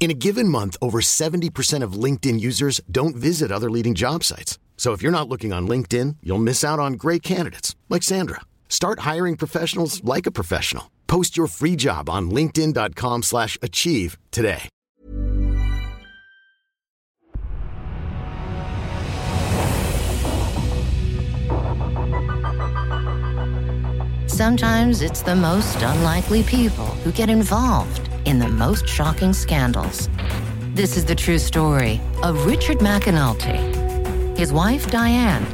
In 0.00 0.10
a 0.10 0.14
given 0.14 0.48
month, 0.48 0.78
over 0.80 1.02
70% 1.02 1.82
of 1.82 1.92
LinkedIn 1.92 2.40
users 2.40 2.80
don't 2.90 3.14
visit 3.14 3.52
other 3.52 3.70
leading 3.70 3.94
job 3.94 4.24
sites. 4.24 4.58
So 4.78 4.92
if 4.92 5.02
you're 5.02 5.12
not 5.12 5.28
looking 5.28 5.52
on 5.52 5.68
LinkedIn, 5.68 6.16
you'll 6.22 6.38
miss 6.38 6.64
out 6.64 6.78
on 6.78 6.94
great 6.94 7.22
candidates 7.22 7.76
like 7.90 8.02
Sandra. 8.02 8.40
Start 8.70 9.00
hiring 9.00 9.36
professionals 9.36 10.02
like 10.02 10.26
a 10.26 10.30
professional. 10.30 10.90
Post 11.06 11.36
your 11.36 11.48
free 11.48 11.76
job 11.76 12.08
on 12.08 12.30
linkedin.com/achieve 12.30 14.16
today. 14.30 14.70
Sometimes 24.26 25.02
it's 25.02 25.20
the 25.20 25.36
most 25.36 25.82
unlikely 25.82 26.42
people 26.44 26.86
who 27.04 27.12
get 27.12 27.28
involved 27.28 28.09
in 28.30 28.38
the 28.38 28.48
most 28.48 28.86
shocking 28.86 29.32
scandals. 29.32 30.08
This 30.72 30.96
is 30.96 31.04
the 31.04 31.16
true 31.16 31.36
story 31.36 32.00
of 32.22 32.46
Richard 32.46 32.78
McAnulty, 32.78 33.58
his 34.38 34.52
wife 34.52 34.88
Diane, 34.88 35.44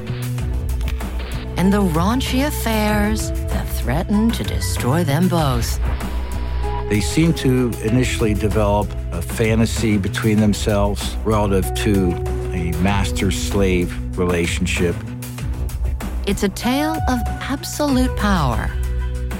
and 1.56 1.72
the 1.72 1.80
raunchy 1.80 2.46
affairs 2.46 3.30
that 3.48 3.66
threatened 3.66 4.34
to 4.34 4.44
destroy 4.44 5.04
them 5.04 5.26
both. 5.26 5.80
They 6.90 7.00
seem 7.00 7.32
to 7.44 7.72
initially 7.82 8.34
develop 8.34 8.90
a 9.10 9.22
fantasy 9.22 9.96
between 9.96 10.38
themselves 10.38 11.16
relative 11.24 11.74
to 11.76 12.12
a 12.52 12.72
master 12.82 13.30
slave 13.30 14.18
relationship. 14.18 14.94
It's 16.26 16.42
a 16.42 16.50
tale 16.50 16.98
of 17.08 17.20
absolute 17.40 18.14
power. 18.18 18.70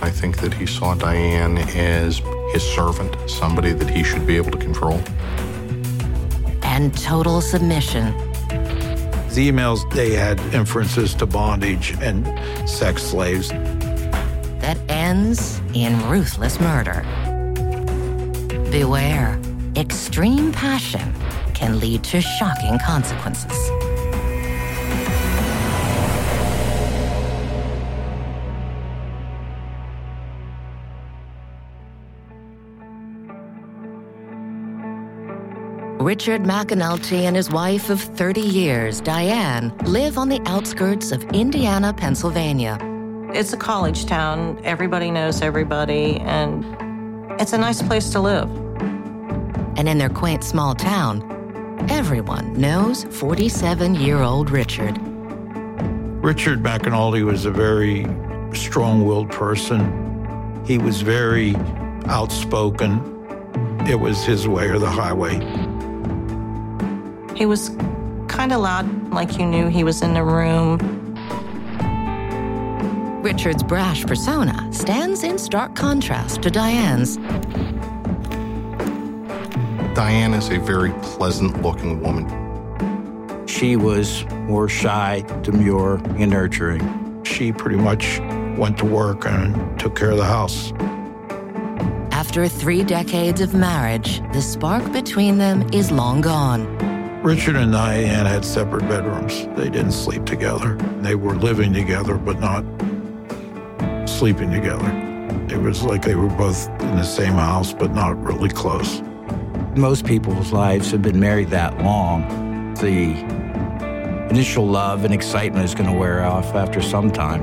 I 0.00 0.09
think 0.09 0.38
that 0.38 0.55
he 0.55 0.65
saw 0.65 0.94
Diane 0.94 1.59
as 1.59 2.22
his 2.56 2.75
servant, 2.75 3.15
somebody 3.28 3.75
that 3.75 3.91
he 3.91 4.03
should 4.03 4.27
be 4.27 4.34
able 4.34 4.50
to 4.50 4.56
control. 4.56 4.99
And 6.62 6.97
total 6.97 7.43
submission. 7.43 8.17
The 9.28 9.50
emails, 9.50 9.78
they 9.93 10.15
had 10.15 10.41
inferences 10.55 11.15
to 11.17 11.27
bondage 11.27 11.94
and 12.00 12.27
sex 12.67 13.03
slaves. 13.03 13.50
That 14.65 14.78
ends 14.89 15.61
in 15.75 16.00
ruthless 16.09 16.59
murder. 16.59 17.05
Beware, 18.71 19.38
extreme 19.77 20.50
passion 20.50 21.12
can 21.53 21.78
lead 21.78 22.05
to 22.05 22.23
shocking 22.23 22.78
consequences. 22.78 23.86
Richard 36.06 36.44
McAnulty 36.44 37.22
and 37.22 37.34
his 37.34 37.50
wife 37.50 37.91
of 37.91 38.00
30 38.00 38.41
years, 38.41 39.00
Diane, 39.00 39.77
live 39.87 40.19
on 40.19 40.28
the 40.28 40.41
outskirts 40.47 41.11
of 41.11 41.25
Indiana, 41.33 41.93
Pennsylvania. 41.93 42.78
It's 43.34 43.53
a 43.53 43.56
college 43.56 44.06
town. 44.06 44.61
Everybody 44.62 45.11
knows 45.11 45.43
everybody, 45.43 46.21
and 46.21 46.65
it's 47.41 47.53
a 47.55 47.59
nice 47.59 47.83
place 47.83 48.11
to 48.11 48.21
live. 48.21 48.49
And 49.77 49.89
in 49.89 49.99
their 49.99 50.09
quaint 50.09 50.44
small 50.44 50.77
town, 50.77 51.25
everyone 51.91 52.53
knows 52.53 53.03
47 53.03 53.97
year 53.97 54.19
old 54.19 54.49
Richard. 54.50 54.97
Richard 56.23 56.62
McAnulty 56.62 57.25
was 57.25 57.47
a 57.47 57.50
very 57.50 58.06
strong 58.56 59.05
willed 59.05 59.33
person. 59.33 60.62
He 60.65 60.78
was 60.78 61.00
very 61.00 61.56
outspoken. 62.06 63.00
It 63.88 63.99
was 63.99 64.25
his 64.25 64.47
way 64.47 64.69
or 64.69 64.78
the 64.78 64.88
highway. 64.88 65.66
He 67.37 67.45
was 67.45 67.69
kind 68.29 68.51
of 68.51 68.63
loud, 68.63 69.13
like 69.13 69.39
you 69.39 69.45
knew 69.45 69.69
he 69.69 69.85
was 69.85 70.01
in 70.01 70.15
the 70.15 70.25
room. 70.25 70.79
Richard's 73.23 73.63
brash 73.63 74.07
persona 74.07 74.67
stands 74.73 75.23
in 75.23 75.37
stark 75.37 75.75
contrast 75.75 76.43
to 76.43 76.51
Diane's. 76.51 77.19
Diane 79.95 80.33
is 80.33 80.49
a 80.49 80.59
very 80.59 80.93
pleasant 81.03 81.61
looking 81.61 82.01
woman. 82.01 82.27
She 83.47 83.77
was 83.77 84.25
more 84.49 84.69
shy, 84.69 85.23
demure, 85.43 85.97
and 86.17 86.31
nurturing. 86.31 87.23
She 87.25 87.53
pretty 87.53 87.77
much 87.77 88.19
went 88.57 88.79
to 88.79 88.87
work 88.87 89.27
and 89.27 89.79
took 89.79 89.95
care 89.95 90.13
of 90.13 90.17
the 90.17 90.25
house. 90.25 90.73
After 92.13 92.49
three 92.49 92.83
decades 92.83 93.43
of 93.43 93.53
marriage, 93.53 94.23
the 94.33 94.41
spark 94.41 94.91
between 94.91 95.37
them 95.37 95.69
is 95.73 95.91
long 95.91 96.23
gone. 96.23 96.96
Richard 97.26 97.56
and 97.56 97.72
Diane 97.72 98.25
had 98.25 98.44
separate 98.44 98.82
bedrooms. 98.82 99.48
They 99.56 99.69
didn't 99.69 99.91
sleep 99.91 100.25
together. 100.26 100.76
They 101.00 101.16
were 101.16 101.34
living 101.34 101.72
together, 101.72 102.19
but 102.19 102.38
not 102.38 102.64
sleeping 104.09 104.53
together. 104.53 104.88
It 105.53 105.60
was 105.60 105.82
like 105.82 106.03
they 106.03 106.14
were 106.14 106.28
both 106.28 106.69
in 106.69 106.94
the 106.94 107.03
same 107.03 107.32
house, 107.32 107.72
but 107.72 107.91
not 107.91 108.16
really 108.22 108.48
close. 108.48 109.03
Most 109.75 110.04
people's 110.04 110.53
lives 110.53 110.92
have 110.92 111.03
been 111.03 111.19
married 111.19 111.48
that 111.50 111.76
long. 111.82 112.75
The 112.75 113.19
initial 114.31 114.64
love 114.64 115.04
and 115.04 115.12
excitement 115.12 115.64
is 115.64 115.75
going 115.75 115.90
to 115.90 115.99
wear 115.99 116.25
off 116.25 116.55
after 116.55 116.81
some 116.81 117.11
time. 117.11 117.43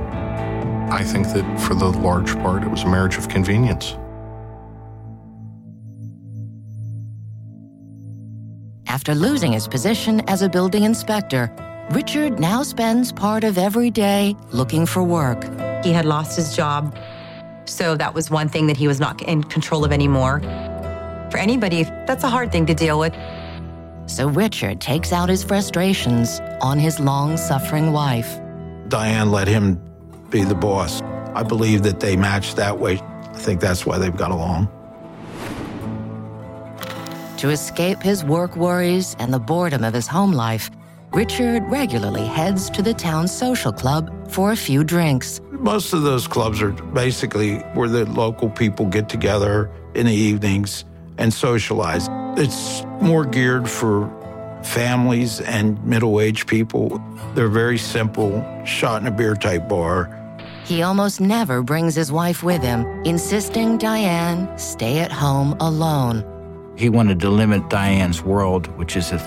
I 0.94 1.04
think 1.04 1.28
that 1.34 1.60
for 1.60 1.76
the 1.76 1.90
large 1.90 2.34
part, 2.38 2.64
it 2.64 2.70
was 2.70 2.84
a 2.84 2.88
marriage 2.88 3.18
of 3.18 3.28
convenience. 3.28 3.98
After 9.04 9.16
losing 9.16 9.52
his 9.52 9.68
position 9.68 10.22
as 10.30 10.44
a 10.44 10.48
building 10.48 10.84
inspector, 10.84 11.52
Richard 11.92 12.40
now 12.40 12.64
spends 12.64 13.12
part 13.12 13.44
of 13.44 13.58
every 13.58 13.90
day 13.90 14.34
looking 14.52 14.86
for 14.86 15.04
work. 15.04 15.44
He 15.84 15.92
had 15.92 16.06
lost 16.06 16.38
his 16.38 16.56
job, 16.56 16.96
so 17.66 17.98
that 17.98 18.14
was 18.14 18.32
one 18.32 18.48
thing 18.48 18.66
that 18.68 18.78
he 18.78 18.88
was 18.88 19.02
not 19.02 19.22
in 19.24 19.44
control 19.44 19.84
of 19.84 19.92
anymore. 19.92 20.40
For 21.32 21.38
anybody, 21.38 21.84
that's 22.08 22.24
a 22.24 22.30
hard 22.30 22.54
thing 22.54 22.66
to 22.66 22.74
deal 22.74 22.98
with. 22.98 23.14
So 24.06 24.30
Richard 24.30 24.80
takes 24.80 25.12
out 25.12 25.28
his 25.28 25.44
frustrations 25.44 26.40
on 26.62 26.80
his 26.80 26.98
long 26.98 27.36
suffering 27.36 27.92
wife. 27.92 28.40
Diane 28.88 29.34
let 29.34 29.50
him 29.50 29.84
be 30.30 30.46
the 30.46 30.56
boss. 30.56 31.02
I 31.36 31.44
believe 31.44 31.84
that 31.84 32.00
they 32.00 32.16
matched 32.16 32.56
that 32.56 32.80
way. 32.80 33.00
I 33.02 33.38
think 33.38 33.60
that's 33.60 33.86
why 33.86 33.98
they've 33.98 34.16
got 34.16 34.32
along. 34.32 34.70
To 37.44 37.50
escape 37.50 38.02
his 38.02 38.24
work 38.24 38.56
worries 38.56 39.18
and 39.20 39.34
the 39.34 39.38
boredom 39.38 39.84
of 39.84 39.94
his 39.94 40.08
home 40.08 40.32
life, 40.32 40.72
Richard 41.12 41.62
regularly 41.70 42.26
heads 42.26 42.70
to 42.70 42.82
the 42.82 42.94
town's 42.94 43.38
social 43.38 43.74
club 43.74 44.32
for 44.32 44.54
a 44.54 44.56
few 44.56 44.86
drinks. 44.86 45.42
Most 45.52 45.92
of 45.92 46.04
those 46.04 46.26
clubs 46.26 46.62
are 46.62 46.72
basically 46.72 47.58
where 47.74 47.90
the 47.90 48.06
local 48.06 48.50
people 48.50 48.86
get 48.86 49.10
together 49.10 49.70
in 49.94 50.06
the 50.06 50.14
evenings 50.14 50.86
and 51.18 51.34
socialize. 51.34 52.08
It's 52.38 52.86
more 53.02 53.26
geared 53.26 53.70
for 53.70 54.08
families 54.64 55.42
and 55.42 55.84
middle 55.84 56.22
aged 56.22 56.48
people. 56.48 57.04
They're 57.36 57.50
very 57.50 57.78
simple, 57.78 58.42
shot 58.64 59.02
in 59.02 59.08
a 59.10 59.12
beer 59.12 59.36
type 59.36 59.68
bar. 59.68 60.08
He 60.64 60.82
almost 60.82 61.20
never 61.20 61.62
brings 61.62 61.94
his 61.94 62.10
wife 62.10 62.42
with 62.42 62.64
him, 62.64 62.86
insisting 63.04 63.78
Diane 63.78 64.48
stay 64.58 65.00
at 65.00 65.12
home 65.12 65.58
alone. 65.60 66.24
He 66.76 66.90
wanted 66.90 67.20
to 67.22 67.30
limit 67.30 67.70
Diane's 67.70 68.22
world, 68.22 68.68
which 68.78 68.96
is 68.96 69.12
if 69.12 69.24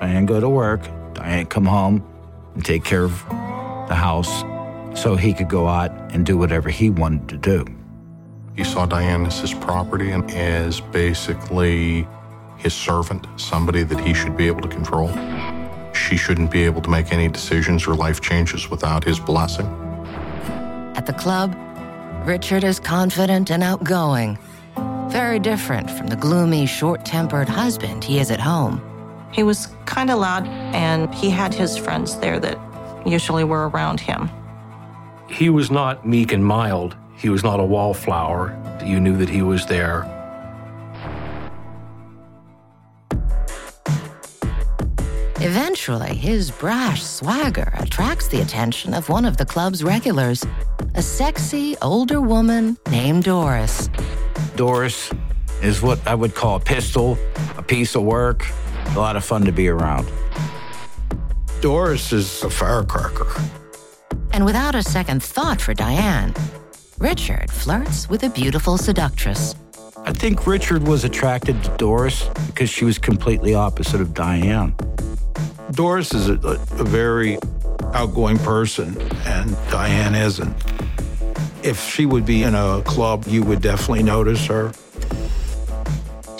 Diane 0.00 0.26
go 0.26 0.40
to 0.40 0.48
work, 0.48 0.82
Diane 1.14 1.46
come 1.46 1.64
home 1.64 2.04
and 2.54 2.64
take 2.64 2.84
care 2.84 3.04
of 3.04 3.24
the 3.88 3.94
house 3.94 4.42
so 5.00 5.16
he 5.16 5.32
could 5.32 5.48
go 5.48 5.68
out 5.68 5.90
and 6.12 6.26
do 6.26 6.36
whatever 6.36 6.68
he 6.70 6.90
wanted 6.90 7.28
to 7.28 7.36
do. 7.36 7.64
He 8.56 8.64
saw 8.64 8.84
Diane 8.84 9.24
as 9.26 9.38
his 9.40 9.54
property 9.54 10.10
and 10.10 10.30
as 10.32 10.80
basically 10.80 12.06
his 12.58 12.74
servant, 12.74 13.26
somebody 13.36 13.82
that 13.82 13.98
he 14.00 14.12
should 14.12 14.36
be 14.36 14.46
able 14.46 14.60
to 14.60 14.68
control. 14.68 15.08
She 15.94 16.16
shouldn't 16.16 16.50
be 16.50 16.62
able 16.64 16.80
to 16.82 16.90
make 16.90 17.12
any 17.12 17.28
decisions 17.28 17.86
or 17.86 17.94
life 17.94 18.20
changes 18.20 18.70
without 18.70 19.04
his 19.04 19.18
blessing. 19.18 19.66
At 20.94 21.06
the 21.06 21.12
club, 21.12 21.56
Richard 22.24 22.64
is 22.64 22.78
confident 22.78 23.50
and 23.50 23.62
outgoing, 23.62 24.38
very 25.12 25.38
different 25.38 25.90
from 25.90 26.06
the 26.06 26.16
gloomy, 26.16 26.64
short 26.64 27.04
tempered 27.04 27.46
husband 27.46 28.02
he 28.02 28.18
is 28.18 28.30
at 28.30 28.40
home. 28.40 28.80
He 29.30 29.42
was 29.42 29.68
kind 29.84 30.10
of 30.10 30.18
loud, 30.18 30.46
and 30.74 31.14
he 31.14 31.28
had 31.28 31.52
his 31.52 31.76
friends 31.76 32.16
there 32.16 32.40
that 32.40 32.58
usually 33.06 33.44
were 33.44 33.68
around 33.68 34.00
him. 34.00 34.30
He 35.28 35.50
was 35.50 35.70
not 35.70 36.08
meek 36.08 36.32
and 36.32 36.42
mild. 36.42 36.96
He 37.14 37.28
was 37.28 37.44
not 37.44 37.60
a 37.60 37.64
wallflower. 37.64 38.58
You 38.82 39.00
knew 39.00 39.14
that 39.18 39.28
he 39.28 39.42
was 39.42 39.66
there. 39.66 40.08
Eventually, 45.42 46.14
his 46.14 46.50
brash 46.50 47.02
swagger 47.02 47.70
attracts 47.74 48.28
the 48.28 48.40
attention 48.40 48.94
of 48.94 49.10
one 49.10 49.26
of 49.26 49.36
the 49.36 49.44
club's 49.44 49.84
regulars, 49.84 50.42
a 50.94 51.02
sexy 51.02 51.76
older 51.82 52.20
woman 52.22 52.78
named 52.90 53.24
Doris. 53.24 53.90
Doris 54.62 55.10
is 55.60 55.82
what 55.82 55.98
I 56.06 56.14
would 56.14 56.36
call 56.36 56.54
a 56.54 56.60
pistol, 56.60 57.18
a 57.58 57.62
piece 57.64 57.96
of 57.96 58.04
work, 58.04 58.46
a 58.94 58.96
lot 58.96 59.16
of 59.16 59.24
fun 59.24 59.44
to 59.44 59.50
be 59.50 59.66
around. 59.66 60.08
Doris 61.60 62.12
is 62.12 62.44
a 62.44 62.48
firecracker. 62.48 63.26
And 64.32 64.44
without 64.44 64.76
a 64.76 64.82
second 64.84 65.20
thought 65.20 65.60
for 65.60 65.74
Diane, 65.74 66.32
Richard 66.98 67.50
flirts 67.50 68.08
with 68.08 68.22
a 68.22 68.30
beautiful 68.30 68.78
seductress. 68.78 69.56
I 70.04 70.12
think 70.12 70.46
Richard 70.46 70.86
was 70.86 71.02
attracted 71.02 71.60
to 71.64 71.76
Doris 71.76 72.28
because 72.46 72.70
she 72.70 72.84
was 72.84 72.98
completely 72.98 73.56
opposite 73.56 74.00
of 74.00 74.14
Diane. 74.14 74.76
Doris 75.72 76.14
is 76.14 76.28
a, 76.28 76.34
a 76.34 76.84
very 76.84 77.36
outgoing 77.94 78.38
person, 78.38 78.96
and 79.26 79.56
Diane 79.72 80.14
isn't. 80.14 80.54
If 81.62 81.80
she 81.80 82.06
would 82.06 82.26
be 82.26 82.42
in 82.42 82.54
a 82.56 82.82
club, 82.82 83.24
you 83.28 83.44
would 83.44 83.62
definitely 83.62 84.02
notice 84.02 84.46
her. 84.46 84.72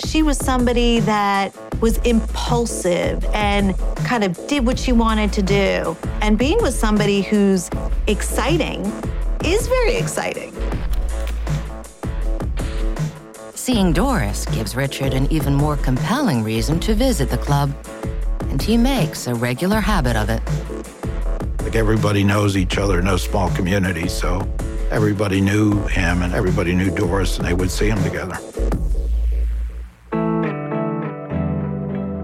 She 0.05 0.21
was 0.21 0.37
somebody 0.37 0.99
that 1.01 1.55
was 1.79 1.97
impulsive 1.99 3.23
and 3.33 3.77
kind 4.03 4.25
of 4.25 4.47
did 4.47 4.65
what 4.65 4.77
she 4.77 4.91
wanted 4.91 5.31
to 5.33 5.41
do. 5.41 5.95
And 6.21 6.37
being 6.37 6.61
with 6.61 6.73
somebody 6.73 7.21
who's 7.21 7.69
exciting 8.07 8.85
is 9.45 9.67
very 9.67 9.95
exciting. 9.95 10.53
Seeing 13.55 13.93
Doris 13.93 14.45
gives 14.47 14.75
Richard 14.75 15.13
an 15.13 15.31
even 15.31 15.55
more 15.55 15.77
compelling 15.77 16.43
reason 16.43 16.81
to 16.81 16.93
visit 16.93 17.29
the 17.29 17.37
club, 17.37 17.73
and 18.49 18.61
he 18.61 18.75
makes 18.75 19.27
a 19.27 19.33
regular 19.33 19.79
habit 19.79 20.17
of 20.17 20.29
it. 20.29 20.41
Like 21.63 21.77
everybody 21.77 22.25
knows 22.25 22.57
each 22.57 22.77
other 22.77 22.99
in 22.99 23.07
a 23.07 23.17
small 23.17 23.49
community, 23.51 24.09
so 24.09 24.45
everybody 24.93 25.41
knew 25.41 25.81
him 25.87 26.21
and 26.21 26.35
everybody 26.35 26.73
knew 26.75 26.91
Doris, 26.91 27.37
and 27.37 27.47
they 27.47 27.53
would 27.53 27.71
see 27.71 27.89
him 27.89 28.01
together. 28.03 28.37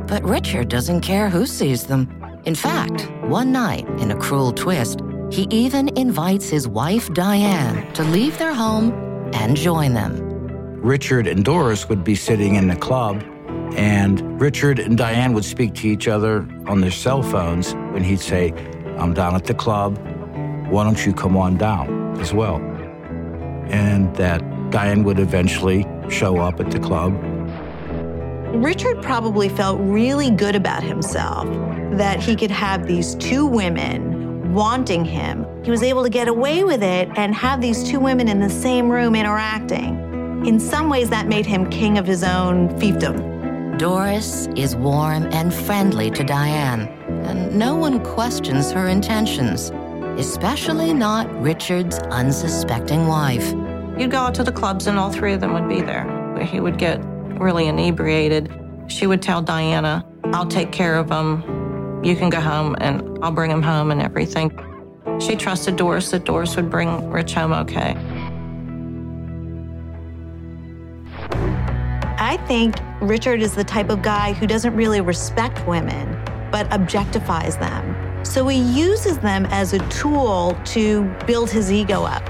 But 0.07 0.23
Richard 0.23 0.69
doesn't 0.69 1.01
care 1.01 1.29
who 1.29 1.47
sees 1.47 1.87
them. 1.87 2.07
In 2.45 2.53
fact, 2.53 3.09
one 3.23 3.51
night, 3.51 3.87
in 3.99 4.11
a 4.11 4.15
cruel 4.15 4.51
twist, 4.51 5.01
he 5.31 5.47
even 5.49 5.89
invites 5.97 6.47
his 6.47 6.67
wife 6.67 7.11
Diane 7.13 7.91
to 7.93 8.03
leave 8.03 8.37
their 8.37 8.53
home 8.53 8.91
and 9.33 9.57
join 9.57 9.93
them. 9.93 10.13
Richard 10.79 11.25
and 11.27 11.43
Doris 11.43 11.89
would 11.89 12.03
be 12.03 12.15
sitting 12.15 12.55
in 12.55 12.67
the 12.67 12.75
club, 12.75 13.23
and 13.75 14.39
Richard 14.39 14.79
and 14.79 14.97
Diane 14.97 15.33
would 15.33 15.45
speak 15.45 15.73
to 15.75 15.87
each 15.87 16.07
other 16.07 16.47
on 16.67 16.81
their 16.81 16.91
cell 16.91 17.23
phones 17.23 17.73
when 17.93 18.03
he'd 18.03 18.21
say, 18.21 18.53
I'm 18.97 19.13
down 19.13 19.35
at 19.35 19.45
the 19.45 19.55
club. 19.55 19.97
Why 20.69 20.83
don't 20.83 21.03
you 21.03 21.13
come 21.13 21.35
on 21.35 21.57
down 21.57 21.98
as 22.19 22.33
well? 22.33 22.57
And 23.69 24.15
that 24.15 24.41
Diane 24.71 25.03
would 25.03 25.19
eventually 25.19 25.85
show 26.09 26.37
up 26.37 26.59
at 26.59 26.71
the 26.71 26.79
club. 26.79 27.13
Richard 28.53 29.01
probably 29.01 29.47
felt 29.47 29.79
really 29.79 30.31
good 30.31 30.55
about 30.55 30.83
himself 30.83 31.47
that 31.97 32.19
he 32.19 32.35
could 32.35 32.51
have 32.51 32.87
these 32.87 33.15
two 33.15 33.45
women 33.45 34.53
wanting 34.53 35.05
him. 35.05 35.45
He 35.63 35.71
was 35.71 35.83
able 35.83 36.03
to 36.03 36.09
get 36.09 36.27
away 36.27 36.63
with 36.63 36.81
it 36.81 37.09
and 37.15 37.33
have 37.35 37.61
these 37.61 37.83
two 37.83 37.99
women 37.99 38.27
in 38.27 38.39
the 38.39 38.49
same 38.49 38.89
room 38.89 39.15
interacting. 39.15 40.45
In 40.45 40.59
some 40.59 40.89
ways, 40.89 41.09
that 41.09 41.27
made 41.27 41.45
him 41.45 41.69
king 41.69 41.97
of 41.97 42.07
his 42.07 42.23
own 42.23 42.69
fiefdom. 42.79 43.77
Doris 43.77 44.47
is 44.55 44.75
warm 44.75 45.23
and 45.31 45.53
friendly 45.53 46.09
to 46.11 46.23
Diane, 46.23 46.87
and 47.25 47.55
no 47.57 47.75
one 47.75 48.03
questions 48.03 48.71
her 48.71 48.87
intentions, 48.87 49.71
especially 50.19 50.93
not 50.93 51.33
Richard's 51.41 51.97
unsuspecting 51.97 53.07
wife. 53.07 53.53
You'd 53.97 54.11
go 54.11 54.17
out 54.17 54.35
to 54.35 54.43
the 54.43 54.51
clubs, 54.51 54.85
and 54.87 54.99
all 54.99 55.11
three 55.11 55.33
of 55.33 55.39
them 55.39 55.53
would 55.53 55.69
be 55.69 55.81
there. 55.81 56.05
He 56.43 56.59
would 56.59 56.77
get 56.77 57.01
really 57.39 57.67
inebriated. 57.67 58.53
She 58.87 59.07
would 59.07 59.21
tell 59.21 59.41
Diana, 59.41 60.05
I'll 60.25 60.45
take 60.45 60.73
care 60.73 60.95
of 60.95 61.09
him. 61.09 62.03
You 62.03 62.17
can 62.17 62.29
go 62.29 62.41
home, 62.41 62.75
and 62.81 63.17
I'll 63.23 63.31
bring 63.31 63.49
him 63.49 63.61
home 63.61 63.91
and 63.91 64.01
everything. 64.01 64.51
She 65.21 65.35
trusted 65.35 65.77
Doris 65.77 66.11
that 66.11 66.25
Doris 66.25 66.55
would 66.57 66.69
bring 66.69 67.09
Rich 67.09 67.33
home 67.33 67.53
okay. 67.53 67.95
I 72.21 72.37
think 72.45 72.75
Richard 73.01 73.41
is 73.41 73.55
the 73.55 73.63
type 73.63 73.89
of 73.89 74.01
guy 74.01 74.33
who 74.33 74.47
doesn't 74.47 74.75
really 74.75 74.99
respect 74.99 75.65
women, 75.65 76.21
but 76.51 76.69
objectifies 76.71 77.57
them. 77.59 77.95
So 78.23 78.47
he 78.47 78.59
uses 78.59 79.17
them 79.19 79.45
as 79.47 79.73
a 79.73 79.79
tool 79.89 80.57
to 80.65 81.03
build 81.25 81.49
his 81.49 81.71
ego 81.71 82.03
up. 82.03 82.23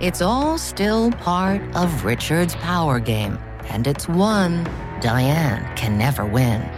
It's 0.00 0.22
all 0.22 0.58
still 0.58 1.10
part 1.12 1.60
of 1.74 2.04
Richard's 2.04 2.54
power 2.56 3.00
game, 3.00 3.38
and 3.68 3.86
it's 3.86 4.08
one 4.08 4.64
Diane 5.00 5.74
can 5.76 5.98
never 5.98 6.24
win. 6.24 6.68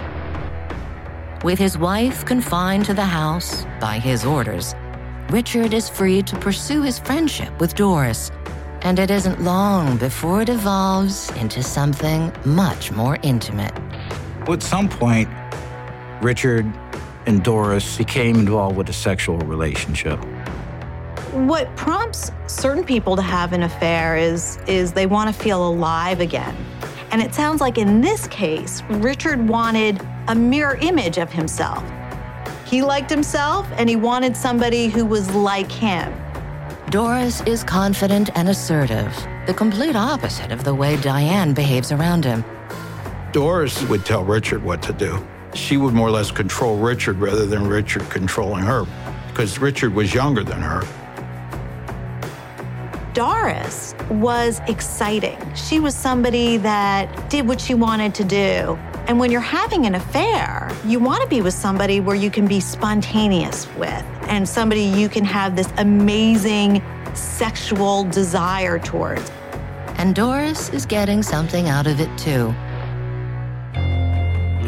With 1.42 1.58
his 1.58 1.78
wife 1.78 2.24
confined 2.24 2.84
to 2.86 2.94
the 2.94 3.04
house 3.04 3.66
by 3.80 3.98
his 3.98 4.24
orders, 4.24 4.74
Richard 5.30 5.74
is 5.74 5.88
free 5.88 6.22
to 6.22 6.36
pursue 6.38 6.82
his 6.82 6.98
friendship 6.98 7.58
with 7.60 7.74
Doris, 7.74 8.30
and 8.82 8.98
it 8.98 9.10
isn't 9.10 9.42
long 9.42 9.96
before 9.96 10.42
it 10.42 10.48
evolves 10.48 11.30
into 11.36 11.62
something 11.62 12.32
much 12.44 12.90
more 12.90 13.18
intimate. 13.22 13.72
At 14.48 14.62
some 14.62 14.88
point, 14.88 15.28
Richard 16.20 16.66
and 17.26 17.42
Doris 17.42 17.98
became 17.98 18.36
involved 18.36 18.76
with 18.76 18.88
a 18.88 18.92
sexual 18.92 19.38
relationship. 19.38 20.18
What 21.32 21.74
prompts 21.76 22.32
certain 22.46 22.84
people 22.84 23.14
to 23.16 23.22
have 23.22 23.52
an 23.52 23.62
affair 23.62 24.16
is, 24.16 24.58
is 24.66 24.92
they 24.92 25.06
want 25.06 25.34
to 25.34 25.42
feel 25.42 25.68
alive 25.68 26.20
again. 26.20 26.56
And 27.12 27.20
it 27.20 27.34
sounds 27.34 27.60
like 27.60 27.78
in 27.78 28.00
this 28.00 28.26
case, 28.28 28.82
Richard 28.88 29.48
wanted 29.48 30.00
a 30.28 30.34
mirror 30.34 30.76
image 30.80 31.18
of 31.18 31.32
himself. 31.32 31.84
He 32.66 32.82
liked 32.82 33.10
himself 33.10 33.68
and 33.72 33.88
he 33.88 33.96
wanted 33.96 34.36
somebody 34.36 34.88
who 34.88 35.04
was 35.04 35.34
like 35.34 35.70
him. 35.70 36.12
Doris 36.90 37.40
is 37.42 37.62
confident 37.62 38.30
and 38.36 38.48
assertive, 38.48 39.14
the 39.46 39.54
complete 39.54 39.94
opposite 39.94 40.50
of 40.50 40.64
the 40.64 40.74
way 40.74 40.96
Diane 40.96 41.52
behaves 41.52 41.92
around 41.92 42.24
him. 42.24 42.44
Doris 43.32 43.82
would 43.88 44.04
tell 44.04 44.24
Richard 44.24 44.62
what 44.64 44.82
to 44.82 44.92
do. 44.92 45.24
She 45.54 45.76
would 45.76 45.94
more 45.94 46.08
or 46.08 46.12
less 46.12 46.30
control 46.30 46.78
Richard 46.78 47.18
rather 47.18 47.46
than 47.46 47.66
Richard 47.66 48.08
controlling 48.10 48.64
her, 48.64 48.86
because 49.28 49.58
Richard 49.58 49.94
was 49.94 50.14
younger 50.14 50.44
than 50.44 50.60
her. 50.60 50.82
Doris 53.12 53.94
was 54.08 54.60
exciting. 54.68 55.36
She 55.54 55.80
was 55.80 55.94
somebody 55.94 56.56
that 56.58 57.28
did 57.28 57.46
what 57.48 57.60
she 57.60 57.74
wanted 57.74 58.14
to 58.14 58.24
do. 58.24 58.78
And 59.08 59.18
when 59.18 59.32
you're 59.32 59.40
having 59.40 59.86
an 59.86 59.96
affair, 59.96 60.70
you 60.86 61.00
want 61.00 61.20
to 61.22 61.28
be 61.28 61.42
with 61.42 61.54
somebody 61.54 61.98
where 61.98 62.14
you 62.14 62.30
can 62.30 62.46
be 62.46 62.60
spontaneous 62.60 63.66
with 63.74 64.04
and 64.28 64.48
somebody 64.48 64.82
you 64.82 65.08
can 65.08 65.24
have 65.24 65.56
this 65.56 65.68
amazing 65.78 66.80
sexual 67.14 68.04
desire 68.04 68.78
towards. 68.78 69.28
And 69.98 70.14
Doris 70.14 70.68
is 70.68 70.86
getting 70.86 71.24
something 71.24 71.68
out 71.68 71.88
of 71.88 72.00
it 72.00 72.16
too. 72.16 72.54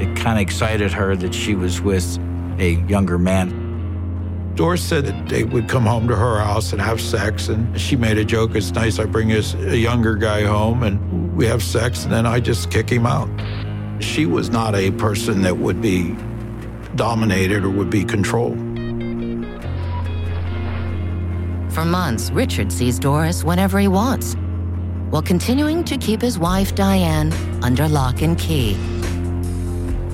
It 0.03 0.17
kind 0.17 0.37
of 0.37 0.43
excited 0.43 0.91
her 0.93 1.15
that 1.15 1.33
she 1.33 1.55
was 1.55 1.81
with 1.81 2.19
a 2.59 2.73
younger 2.89 3.19
man. 3.19 4.53
Doris 4.57 4.83
said 4.83 5.07
that 5.07 5.29
they 5.29 5.45
would 5.45 5.69
come 5.69 5.87
home 5.87 6.09
to 6.09 6.17
her 6.17 6.41
house 6.41 6.73
and 6.73 6.83
have 6.83 7.01
sex, 7.01 7.49
and 7.49 7.81
she 7.81 7.95
made 7.95 8.19
a 8.19 8.25
joke. 8.25 8.57
It's 8.57 8.73
nice 8.73 8.99
I 8.99 9.05
bring 9.05 9.31
a, 9.31 9.39
a 9.39 9.77
younger 9.77 10.17
guy 10.17 10.43
home 10.43 10.83
and 10.83 11.37
we 11.37 11.47
have 11.47 11.63
sex, 11.63 12.03
and 12.03 12.13
then 12.13 12.27
I 12.27 12.41
just 12.41 12.69
kick 12.69 12.91
him 12.91 13.07
out. 13.07 13.31
She 14.01 14.27
was 14.27 14.51
not 14.51 14.75
a 14.75 14.91
person 14.91 15.43
that 15.43 15.59
would 15.59 15.81
be 15.81 16.17
dominated 16.97 17.65
or 17.65 17.71
would 17.71 17.89
be 17.89 18.05
controlled. 18.05 18.59
For 21.73 21.85
months, 21.85 22.33
Richard 22.33 22.73
sees 22.73 22.99
Doris 22.99 23.45
whenever 23.45 23.79
he 23.79 23.87
wants, 23.87 24.35
while 25.11 25.23
continuing 25.23 25.85
to 25.85 25.97
keep 25.97 26.21
his 26.21 26.41
wife, 26.41 26.75
Diane, 26.75 27.33
under 27.63 27.87
lock 27.87 28.21
and 28.21 28.37
key. 28.37 28.77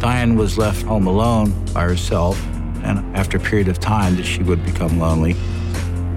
Diane 0.01 0.37
was 0.37 0.57
left 0.57 0.83
home 0.83 1.09
alone 1.09 1.53
by 1.75 1.83
herself, 1.83 2.41
and 2.85 3.17
after 3.17 3.37
a 3.37 3.41
period 3.41 3.67
of 3.67 3.81
time 3.81 4.15
that 4.17 4.25
she 4.25 4.45
would 4.45 4.65
become 4.65 5.01
lonely. 5.01 5.35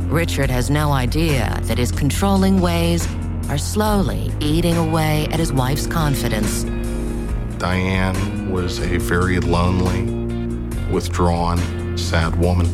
Richard 0.06 0.52
has 0.52 0.70
no 0.70 0.92
idea 0.92 1.58
that 1.64 1.80
his 1.80 1.92
controlling 1.92 2.62
ways 2.62 3.08
are 3.50 3.58
slowly 3.58 4.32
eating 4.40 4.78
away 4.78 5.28
at 5.32 5.40
his 5.40 5.52
wife's 5.52 5.88
confidence. 5.88 6.64
Diane 7.58 8.52
was 8.52 8.80
a 8.80 9.00
very 9.00 9.40
lonely, 9.40 10.04
withdrawn, 10.92 11.58
sad 11.98 12.36
woman. 12.36 12.68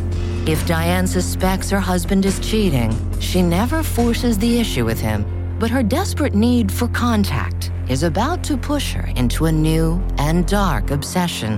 If 0.45 0.65
Diane 0.67 1.07
suspects 1.07 1.69
her 1.69 1.79
husband 1.79 2.25
is 2.25 2.37
cheating, 2.39 2.93
she 3.21 3.41
never 3.41 3.81
forces 3.81 4.37
the 4.37 4.59
issue 4.59 4.83
with 4.83 4.99
him, 4.99 5.25
but 5.57 5.69
her 5.69 5.83
desperate 5.83 6.35
need 6.35 6.69
for 6.69 6.89
contact 6.89 7.71
is 7.89 8.03
about 8.03 8.43
to 8.43 8.57
push 8.57 8.93
her 8.93 9.07
into 9.15 9.45
a 9.45 9.51
new 9.51 10.01
and 10.17 10.45
dark 10.45 10.91
obsession. 10.91 11.53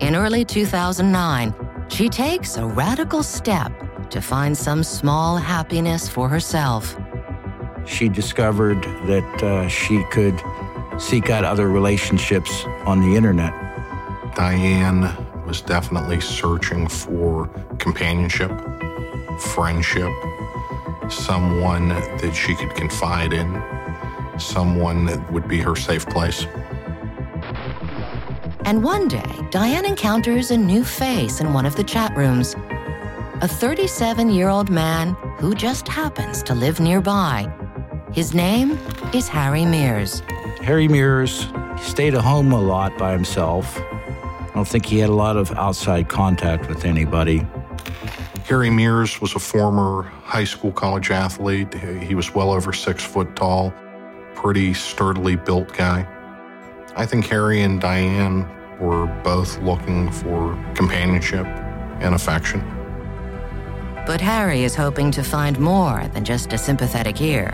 In 0.00 0.16
early 0.16 0.44
2009, 0.44 1.54
she 1.88 2.08
takes 2.08 2.56
a 2.56 2.66
radical 2.66 3.22
step 3.22 3.70
to 4.10 4.20
find 4.20 4.56
some 4.56 4.82
small 4.82 5.36
happiness 5.36 6.08
for 6.08 6.28
herself. 6.28 6.96
She 7.86 8.08
discovered 8.08 8.82
that 9.06 9.42
uh, 9.42 9.68
she 9.68 10.02
could 10.10 10.40
seek 10.98 11.30
out 11.30 11.44
other 11.44 11.68
relationships 11.68 12.64
on 12.86 13.00
the 13.00 13.16
internet. 13.16 13.52
Diane 14.34 15.02
was 15.46 15.60
definitely 15.60 16.20
searching 16.20 16.88
for 16.88 17.48
companionship, 17.78 18.52
friendship, 19.38 20.10
someone 21.12 21.88
that 21.88 22.34
she 22.34 22.54
could 22.54 22.74
confide 22.74 23.32
in, 23.32 23.62
someone 24.38 25.04
that 25.06 25.32
would 25.32 25.48
be 25.48 25.60
her 25.60 25.76
safe 25.76 26.06
place. 26.06 26.46
And 28.64 28.84
one 28.84 29.08
day, 29.08 29.24
Diane 29.50 29.84
encounters 29.84 30.50
a 30.50 30.56
new 30.56 30.84
face 30.84 31.40
in 31.40 31.52
one 31.52 31.66
of 31.66 31.76
the 31.76 31.84
chat 31.84 32.16
rooms. 32.16 32.54
A 33.42 33.48
37 33.48 34.30
year 34.30 34.48
old 34.48 34.70
man 34.70 35.14
who 35.38 35.54
just 35.54 35.88
happens 35.88 36.42
to 36.44 36.54
live 36.54 36.78
nearby. 36.78 37.50
His 38.12 38.34
name 38.34 38.78
is 39.14 39.28
Harry 39.28 39.64
Mears. 39.64 40.20
Harry 40.62 40.88
Mears 40.88 41.46
stayed 41.80 42.14
at 42.14 42.22
home 42.22 42.52
a 42.52 42.60
lot 42.60 42.96
by 42.98 43.12
himself. 43.12 43.78
I 43.78 44.50
don't 44.54 44.68
think 44.68 44.84
he 44.84 44.98
had 44.98 45.08
a 45.08 45.14
lot 45.14 45.36
of 45.36 45.50
outside 45.52 46.08
contact 46.08 46.68
with 46.68 46.84
anybody. 46.84 47.46
Harry 48.44 48.68
Mears 48.68 49.20
was 49.20 49.34
a 49.34 49.38
former 49.38 50.10
high 50.30 50.44
school 50.44 50.70
college 50.70 51.10
athlete. 51.10 51.74
He 51.74 52.14
was 52.14 52.32
well 52.32 52.52
over 52.52 52.72
six 52.72 53.02
foot 53.02 53.34
tall, 53.34 53.74
pretty 54.36 54.72
sturdily 54.74 55.34
built 55.34 55.72
guy. 55.76 56.06
I 56.94 57.04
think 57.04 57.26
Harry 57.26 57.62
and 57.62 57.80
Diane 57.80 58.48
were 58.78 59.06
both 59.24 59.58
looking 59.58 60.10
for 60.12 60.56
companionship 60.76 61.46
and 62.00 62.14
affection. 62.14 62.60
But 64.06 64.20
Harry 64.20 64.62
is 64.62 64.76
hoping 64.76 65.10
to 65.12 65.24
find 65.24 65.58
more 65.58 66.06
than 66.14 66.24
just 66.24 66.52
a 66.52 66.58
sympathetic 66.58 67.20
ear. 67.20 67.52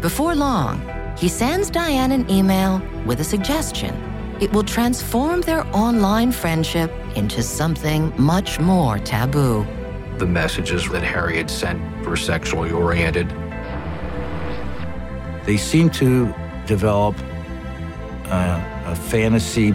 Before 0.00 0.34
long, 0.34 0.80
he 1.18 1.28
sends 1.28 1.68
Diane 1.68 2.12
an 2.12 2.30
email 2.30 2.80
with 3.04 3.20
a 3.20 3.24
suggestion. 3.24 3.94
It 4.40 4.50
will 4.54 4.64
transform 4.64 5.42
their 5.42 5.66
online 5.76 6.32
friendship 6.32 6.90
into 7.14 7.42
something 7.42 8.12
much 8.16 8.58
more 8.58 8.98
taboo. 8.98 9.66
The 10.18 10.26
messages 10.26 10.88
that 10.88 11.02
Harry 11.02 11.36
had 11.36 11.50
sent 11.50 12.06
were 12.06 12.16
sexually 12.16 12.70
oriented. 12.70 13.28
They 15.44 15.58
seem 15.58 15.90
to 15.90 16.34
develop 16.66 17.14
uh, 18.26 18.82
a 18.86 18.96
fantasy 18.96 19.74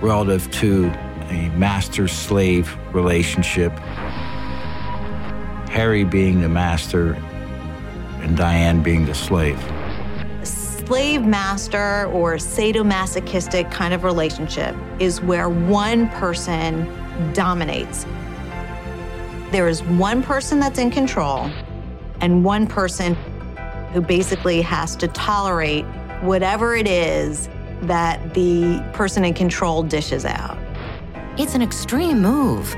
relative 0.00 0.48
to 0.52 0.86
a 1.30 1.48
master 1.56 2.06
slave 2.06 2.76
relationship. 2.94 3.72
Harry 5.70 6.04
being 6.04 6.40
the 6.40 6.48
master 6.48 7.14
and 8.22 8.36
Diane 8.36 8.82
being 8.82 9.06
the 9.06 9.14
slave. 9.14 9.60
Slave 10.44 11.26
master 11.26 12.06
or 12.06 12.34
sadomasochistic 12.34 13.70
kind 13.72 13.92
of 13.92 14.04
relationship 14.04 14.76
is 14.98 15.20
where 15.20 15.48
one 15.48 16.08
person 16.10 16.86
dominates. 17.32 18.06
There 19.50 19.66
is 19.66 19.82
one 19.82 20.22
person 20.22 20.60
that's 20.60 20.78
in 20.78 20.92
control 20.92 21.50
and 22.20 22.44
one 22.44 22.68
person 22.68 23.16
who 23.92 24.00
basically 24.00 24.62
has 24.62 24.94
to 24.96 25.08
tolerate 25.08 25.84
whatever 26.22 26.76
it 26.76 26.86
is 26.86 27.48
that 27.82 28.34
the 28.34 28.80
person 28.92 29.24
in 29.24 29.34
control 29.34 29.82
dishes 29.82 30.24
out. 30.24 30.56
It's 31.36 31.56
an 31.56 31.62
extreme 31.62 32.20
move. 32.20 32.72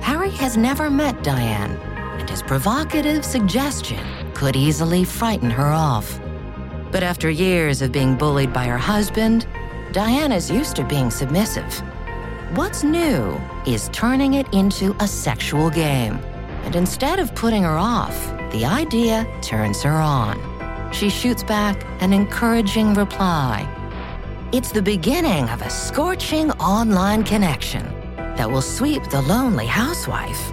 Harry 0.00 0.30
has 0.30 0.56
never 0.56 0.90
met 0.90 1.24
Diane, 1.24 1.72
and 2.20 2.30
his 2.30 2.42
provocative 2.42 3.24
suggestion 3.24 4.04
could 4.34 4.54
easily 4.54 5.04
frighten 5.04 5.50
her 5.50 5.66
off. 5.66 6.20
But 6.92 7.02
after 7.02 7.30
years 7.30 7.82
of 7.82 7.90
being 7.90 8.16
bullied 8.16 8.52
by 8.52 8.66
her 8.66 8.78
husband, 8.78 9.46
Diane 9.92 10.30
is 10.30 10.50
used 10.50 10.76
to 10.76 10.84
being 10.84 11.10
submissive. 11.10 11.82
What's 12.54 12.84
new 12.84 13.40
is 13.66 13.88
turning 13.94 14.34
it 14.34 14.46
into 14.52 14.94
a 15.00 15.08
sexual 15.08 15.70
game. 15.70 16.18
And 16.64 16.76
instead 16.76 17.18
of 17.18 17.34
putting 17.34 17.62
her 17.62 17.78
off, 17.78 18.14
the 18.52 18.66
idea 18.66 19.26
turns 19.40 19.80
her 19.84 19.96
on. 19.96 20.38
She 20.92 21.08
shoots 21.08 21.42
back 21.42 21.82
an 22.02 22.12
encouraging 22.12 22.92
reply. 22.92 23.66
It's 24.52 24.70
the 24.70 24.82
beginning 24.82 25.48
of 25.48 25.62
a 25.62 25.70
scorching 25.70 26.50
online 26.60 27.24
connection 27.24 27.86
that 28.36 28.50
will 28.50 28.60
sweep 28.60 29.02
the 29.04 29.22
lonely 29.22 29.64
housewife 29.64 30.52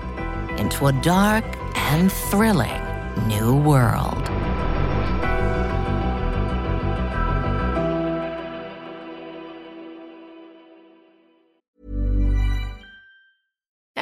into 0.58 0.88
a 0.88 0.94
dark 1.01 1.44
and 1.75 2.10
thrilling 2.10 2.82
new 3.27 3.58
world. 3.58 4.38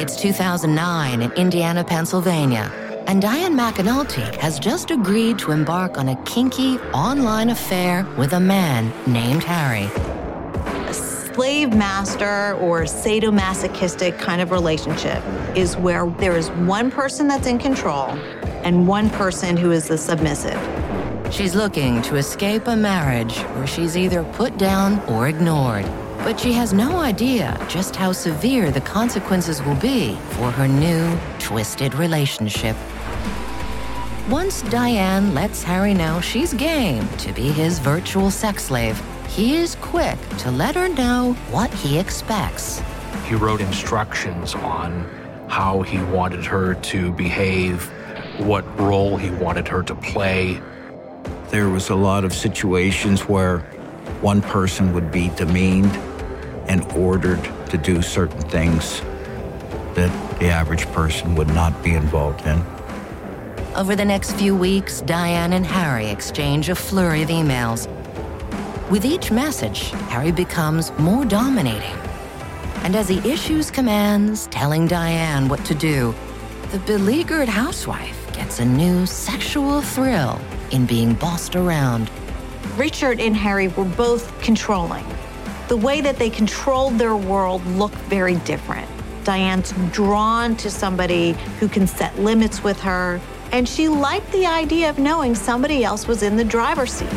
It's 0.00 0.16
2009 0.16 1.20
in 1.20 1.30
Indiana, 1.32 1.84
Pennsylvania, 1.84 2.72
and 3.06 3.20
Diane 3.20 3.54
McAnulty 3.54 4.34
has 4.36 4.58
just 4.58 4.90
agreed 4.90 5.38
to 5.40 5.50
embark 5.50 5.98
on 5.98 6.08
a 6.08 6.16
kinky 6.24 6.78
online 6.94 7.50
affair 7.50 8.06
with 8.16 8.32
a 8.32 8.40
man 8.40 8.90
named 9.06 9.44
Harry. 9.44 9.90
A 10.88 10.94
slave 10.94 11.74
master 11.74 12.56
or 12.62 12.84
sadomasochistic 12.84 14.18
kind 14.18 14.40
of 14.40 14.52
relationship 14.52 15.22
is 15.54 15.76
where 15.76 16.08
there 16.12 16.34
is 16.34 16.48
one 16.52 16.90
person 16.90 17.28
that's 17.28 17.46
in 17.46 17.58
control 17.58 18.06
and 18.64 18.88
one 18.88 19.10
person 19.10 19.54
who 19.54 19.70
is 19.70 19.86
the 19.86 19.98
submissive. 19.98 20.58
She's 21.30 21.54
looking 21.54 22.00
to 22.04 22.16
escape 22.16 22.68
a 22.68 22.74
marriage 22.74 23.36
where 23.36 23.66
she's 23.66 23.98
either 23.98 24.24
put 24.32 24.56
down 24.56 24.98
or 25.00 25.28
ignored. 25.28 25.84
But 26.22 26.38
she 26.38 26.52
has 26.52 26.74
no 26.74 26.98
idea 26.98 27.58
just 27.66 27.96
how 27.96 28.12
severe 28.12 28.70
the 28.70 28.82
consequences 28.82 29.62
will 29.62 29.74
be 29.76 30.16
for 30.32 30.50
her 30.50 30.68
new, 30.68 31.18
twisted 31.38 31.94
relationship. 31.94 32.76
Once 34.28 34.60
Diane 34.62 35.34
lets 35.34 35.62
Harry 35.62 35.94
know 35.94 36.20
she's 36.20 36.52
game 36.52 37.08
to 37.18 37.32
be 37.32 37.50
his 37.50 37.78
virtual 37.78 38.30
sex 38.30 38.64
slave, 38.64 39.02
he 39.28 39.56
is 39.56 39.76
quick 39.76 40.18
to 40.38 40.50
let 40.50 40.74
her 40.74 40.88
know 40.90 41.32
what 41.50 41.72
he 41.72 41.98
expects. 41.98 42.82
He 43.24 43.34
wrote 43.34 43.62
instructions 43.62 44.54
on 44.54 45.08
how 45.48 45.80
he 45.80 45.98
wanted 46.02 46.44
her 46.44 46.74
to 46.74 47.12
behave, 47.12 47.90
what 48.38 48.78
role 48.78 49.16
he 49.16 49.30
wanted 49.30 49.66
her 49.68 49.82
to 49.84 49.94
play. 49.94 50.60
There 51.48 51.70
was 51.70 51.88
a 51.88 51.96
lot 51.96 52.24
of 52.24 52.34
situations 52.34 53.22
where 53.22 53.60
one 54.20 54.42
person 54.42 54.92
would 54.92 55.10
be 55.10 55.30
demeaned 55.30 55.98
and 56.68 56.84
ordered 56.92 57.42
to 57.70 57.78
do 57.78 58.02
certain 58.02 58.40
things 58.42 59.00
that 59.94 60.38
the 60.38 60.48
average 60.48 60.86
person 60.92 61.34
would 61.34 61.48
not 61.48 61.82
be 61.82 61.94
involved 61.94 62.46
in. 62.46 62.62
Over 63.76 63.94
the 63.94 64.04
next 64.04 64.32
few 64.32 64.56
weeks, 64.56 65.00
Diane 65.02 65.52
and 65.52 65.64
Harry 65.64 66.06
exchange 66.06 66.68
a 66.68 66.74
flurry 66.74 67.22
of 67.22 67.28
emails. 67.28 67.88
With 68.90 69.04
each 69.04 69.30
message, 69.30 69.90
Harry 70.08 70.32
becomes 70.32 70.90
more 70.98 71.24
dominating. 71.24 71.96
And 72.82 72.96
as 72.96 73.08
he 73.08 73.18
issues 73.18 73.70
commands 73.70 74.46
telling 74.48 74.86
Diane 74.86 75.48
what 75.48 75.64
to 75.66 75.74
do, 75.74 76.14
the 76.72 76.78
beleaguered 76.80 77.48
housewife 77.48 78.16
gets 78.32 78.58
a 78.58 78.64
new 78.64 79.06
sexual 79.06 79.80
thrill 79.82 80.40
in 80.70 80.86
being 80.86 81.14
bossed 81.14 81.56
around. 81.56 82.10
Richard 82.76 83.20
and 83.20 83.36
Harry 83.36 83.68
were 83.68 83.84
both 83.84 84.36
controlling. 84.40 85.04
The 85.70 85.76
way 85.76 86.00
that 86.00 86.16
they 86.16 86.30
controlled 86.30 86.98
their 86.98 87.14
world 87.14 87.64
looked 87.64 87.94
very 87.94 88.34
different. 88.38 88.90
Diane's 89.22 89.72
drawn 89.92 90.56
to 90.56 90.68
somebody 90.68 91.34
who 91.60 91.68
can 91.68 91.86
set 91.86 92.18
limits 92.18 92.64
with 92.64 92.80
her, 92.80 93.20
and 93.52 93.68
she 93.68 93.86
liked 93.86 94.32
the 94.32 94.46
idea 94.46 94.90
of 94.90 94.98
knowing 94.98 95.36
somebody 95.36 95.84
else 95.84 96.08
was 96.08 96.24
in 96.24 96.34
the 96.36 96.42
driver's 96.42 96.90
seat. 96.90 97.08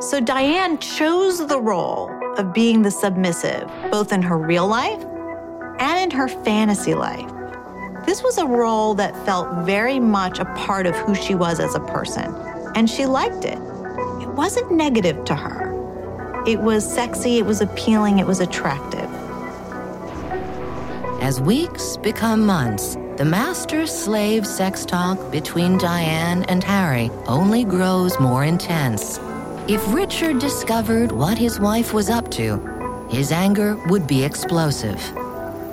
So 0.00 0.20
Diane 0.20 0.78
chose 0.78 1.44
the 1.44 1.60
role 1.60 2.08
of 2.38 2.54
being 2.54 2.82
the 2.82 2.90
submissive, 2.92 3.68
both 3.90 4.12
in 4.12 4.22
her 4.22 4.38
real 4.38 4.68
life 4.68 5.04
and 5.80 5.98
in 5.98 6.16
her 6.16 6.28
fantasy 6.28 6.94
life. 6.94 7.28
This 8.06 8.22
was 8.22 8.38
a 8.38 8.46
role 8.46 8.94
that 8.94 9.16
felt 9.26 9.66
very 9.66 9.98
much 9.98 10.38
a 10.38 10.44
part 10.54 10.86
of 10.86 10.94
who 10.94 11.16
she 11.16 11.34
was 11.34 11.58
as 11.58 11.74
a 11.74 11.80
person, 11.80 12.32
and 12.76 12.88
she 12.88 13.06
liked 13.06 13.44
it. 13.44 13.58
It 14.22 14.28
wasn't 14.28 14.70
negative 14.70 15.24
to 15.24 15.34
her. 15.34 15.69
It 16.46 16.58
was 16.58 16.90
sexy, 16.90 17.36
it 17.36 17.44
was 17.44 17.60
appealing, 17.60 18.18
it 18.18 18.26
was 18.26 18.40
attractive. 18.40 19.08
As 21.20 21.38
weeks 21.38 21.98
become 21.98 22.46
months, 22.46 22.96
the 23.18 23.26
master 23.26 23.86
slave 23.86 24.46
sex 24.46 24.86
talk 24.86 25.30
between 25.30 25.76
Diane 25.76 26.44
and 26.44 26.64
Harry 26.64 27.10
only 27.26 27.62
grows 27.62 28.18
more 28.18 28.44
intense. 28.44 29.20
If 29.68 29.92
Richard 29.92 30.38
discovered 30.38 31.12
what 31.12 31.36
his 31.36 31.60
wife 31.60 31.92
was 31.92 32.08
up 32.08 32.30
to, 32.30 32.56
his 33.10 33.32
anger 33.32 33.76
would 33.88 34.06
be 34.06 34.24
explosive. 34.24 34.98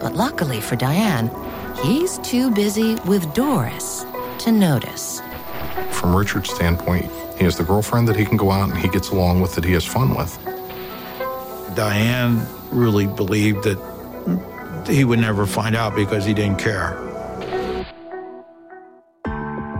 But 0.01 0.15
luckily 0.15 0.59
for 0.59 0.75
Diane, 0.75 1.31
he's 1.81 2.17
too 2.19 2.51
busy 2.51 2.95
with 3.05 3.33
Doris 3.33 4.05
to 4.39 4.51
notice. 4.51 5.21
From 5.91 6.13
Richard's 6.13 6.53
standpoint, 6.53 7.09
he 7.37 7.45
has 7.45 7.55
the 7.57 7.63
girlfriend 7.63 8.09
that 8.09 8.17
he 8.17 8.25
can 8.25 8.35
go 8.35 8.51
out 8.51 8.69
and 8.69 8.77
he 8.77 8.89
gets 8.89 9.11
along 9.11 9.39
with 9.39 9.55
that 9.55 9.63
he 9.63 9.71
has 9.71 9.85
fun 9.85 10.13
with. 10.13 10.37
Diane 11.77 12.43
really 12.71 13.05
believed 13.05 13.63
that 13.63 13.77
he 14.89 15.03
would 15.03 15.19
never 15.19 15.45
find 15.45 15.75
out 15.75 15.95
because 15.95 16.25
he 16.25 16.33
didn't 16.33 16.57
care. 16.57 16.95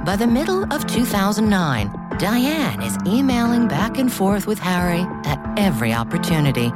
By 0.06 0.16
the 0.16 0.28
middle 0.28 0.72
of 0.72 0.86
2009, 0.86 1.90
Diane 2.20 2.84
is 2.84 3.00
emailing 3.08 3.68
back 3.68 3.98
and 3.98 4.14
forth 4.14 4.46
with 4.46 4.60
Harry 4.60 5.08
at 5.26 5.40
every 5.58 5.92
opportunity. 5.92 6.72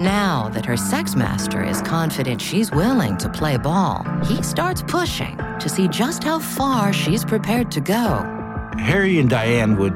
Now 0.00 0.50
that 0.52 0.66
her 0.66 0.76
sex 0.76 1.14
master 1.14 1.62
is 1.62 1.80
confident 1.82 2.42
she's 2.42 2.72
willing 2.72 3.16
to 3.18 3.28
play 3.28 3.58
ball, 3.58 4.04
he 4.24 4.42
starts 4.42 4.82
pushing 4.82 5.36
to 5.60 5.68
see 5.68 5.86
just 5.86 6.24
how 6.24 6.40
far 6.40 6.92
she's 6.92 7.24
prepared 7.24 7.70
to 7.70 7.80
go. 7.80 8.24
Harry 8.76 9.20
and 9.20 9.30
Diane 9.30 9.76
would 9.76 9.94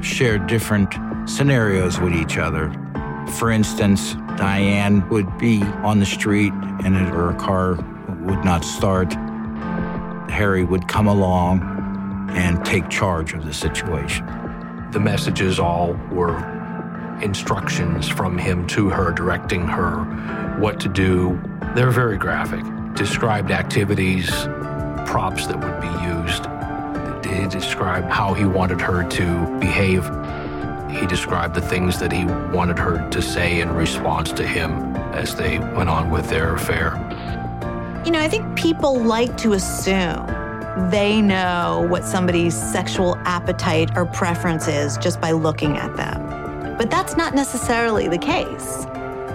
share 0.00 0.38
different 0.38 0.94
scenarios 1.28 1.98
with 1.98 2.14
each 2.14 2.38
other. 2.38 2.72
For 3.32 3.50
instance, 3.50 4.14
Diane 4.36 5.08
would 5.08 5.38
be 5.38 5.62
on 5.82 5.98
the 5.98 6.06
street 6.06 6.52
and 6.52 6.96
her 6.96 7.34
car 7.34 7.74
would 8.20 8.44
not 8.44 8.64
start. 8.64 9.12
Harry 10.30 10.64
would 10.64 10.88
come 10.88 11.06
along 11.06 11.62
and 12.30 12.64
take 12.64 12.88
charge 12.88 13.34
of 13.34 13.44
the 13.44 13.52
situation. 13.52 14.26
The 14.92 15.00
messages 15.00 15.58
all 15.58 15.94
were 16.10 16.36
instructions 17.22 18.08
from 18.08 18.38
him 18.38 18.66
to 18.68 18.90
her, 18.90 19.12
directing 19.12 19.66
her 19.66 20.04
what 20.58 20.80
to 20.80 20.88
do, 20.88 21.40
They're 21.74 21.90
very 21.90 22.16
graphic. 22.16 22.62
Described 22.94 23.50
activities, 23.50 24.30
props 25.06 25.46
that 25.48 25.58
would 25.58 25.80
be 25.80 25.88
used. 26.04 26.46
He 27.26 27.48
described 27.48 28.10
how 28.10 28.34
he 28.34 28.44
wanted 28.44 28.80
her 28.80 29.02
to 29.02 29.58
behave. 29.58 30.04
He 30.90 31.06
described 31.06 31.54
the 31.54 31.60
things 31.60 31.98
that 31.98 32.12
he 32.12 32.24
wanted 32.24 32.78
her 32.78 33.08
to 33.10 33.22
say 33.22 33.60
in 33.60 33.74
response 33.74 34.32
to 34.32 34.46
him 34.46 34.94
as 35.12 35.34
they 35.34 35.58
went 35.58 35.88
on 35.88 36.10
with 36.10 36.28
their 36.28 36.54
affair. 36.54 36.94
You 38.04 38.10
know, 38.10 38.20
I 38.20 38.28
think 38.28 38.56
people 38.56 39.00
like 39.00 39.36
to 39.38 39.54
assume 39.54 40.26
they 40.90 41.20
know 41.20 41.86
what 41.88 42.04
somebody's 42.04 42.54
sexual 42.54 43.16
appetite 43.24 43.96
or 43.96 44.06
preference 44.06 44.68
is 44.68 44.98
just 44.98 45.20
by 45.20 45.30
looking 45.30 45.76
at 45.76 45.96
them. 45.96 46.76
But 46.76 46.90
that's 46.90 47.16
not 47.16 47.34
necessarily 47.34 48.08
the 48.08 48.18
case. 48.18 48.86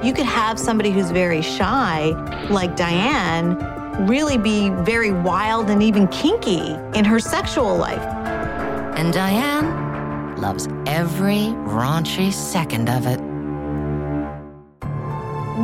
You 0.03 0.13
could 0.13 0.25
have 0.25 0.59
somebody 0.59 0.91
who's 0.91 1.11
very 1.11 1.41
shy, 1.41 2.09
like 2.49 2.75
Diane, 2.75 3.57
really 4.05 4.37
be 4.37 4.69
very 4.69 5.11
wild 5.11 5.69
and 5.69 5.81
even 5.83 6.07
kinky 6.07 6.73
in 6.93 7.05
her 7.05 7.19
sexual 7.19 7.75
life. 7.75 8.01
And 8.97 9.13
Diane 9.13 9.88
loves 10.39 10.67
every 10.85 11.53
raunchy 11.67 12.31
second 12.31 12.89
of 12.89 13.05
it. 13.05 13.19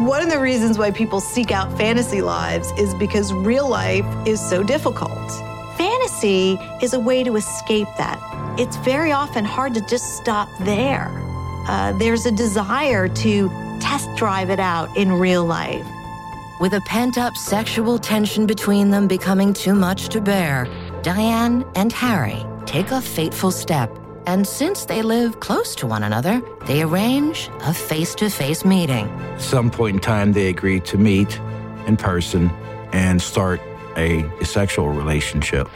One 0.05 0.21
of 0.21 0.29
the 0.29 0.39
reasons 0.39 0.77
why 0.77 0.91
people 0.91 1.21
seek 1.21 1.51
out 1.51 1.75
fantasy 1.77 2.21
lives 2.21 2.71
is 2.77 2.93
because 2.95 3.31
real 3.31 3.67
life 3.67 4.05
is 4.27 4.39
so 4.41 4.61
difficult. 4.61 5.31
Fantasy 5.77 6.59
is 6.81 6.93
a 6.93 6.99
way 6.99 7.23
to 7.23 7.37
escape 7.37 7.87
that. 7.97 8.19
It's 8.59 8.77
very 8.77 9.11
often 9.11 9.45
hard 9.45 9.73
to 9.73 9.81
just 9.87 10.17
stop 10.17 10.49
there. 10.61 11.09
Uh, 11.67 11.93
there's 11.97 12.25
a 12.25 12.31
desire 12.31 13.07
to 13.07 13.49
test 13.79 14.09
drive 14.15 14.49
it 14.49 14.59
out 14.59 14.95
in 14.95 15.11
real 15.11 15.45
life. 15.45 15.85
With 16.59 16.73
a 16.73 16.81
pent 16.81 17.17
up 17.17 17.35
sexual 17.35 17.97
tension 17.97 18.45
between 18.45 18.89
them 18.89 19.07
becoming 19.07 19.53
too 19.53 19.75
much 19.75 20.09
to 20.09 20.21
bear, 20.21 20.67
Diane 21.01 21.65
and 21.75 21.91
Harry 21.91 22.45
take 22.65 22.91
a 22.91 23.01
fateful 23.01 23.51
step. 23.51 24.04
And 24.27 24.47
since 24.47 24.85
they 24.85 25.01
live 25.01 25.39
close 25.39 25.75
to 25.75 25.87
one 25.87 26.03
another, 26.03 26.41
they 26.65 26.81
arrange 26.81 27.49
a 27.61 27.73
face 27.73 28.15
to 28.15 28.29
face 28.29 28.65
meeting. 28.65 29.07
At 29.07 29.41
some 29.41 29.69
point 29.69 29.95
in 29.95 30.01
time, 30.01 30.33
they 30.33 30.47
agree 30.47 30.79
to 30.81 30.97
meet 30.97 31.39
in 31.85 31.95
person 31.95 32.49
and 32.91 33.21
start 33.21 33.61
a 33.97 34.25
sexual 34.43 34.89
relationship. 34.89 35.67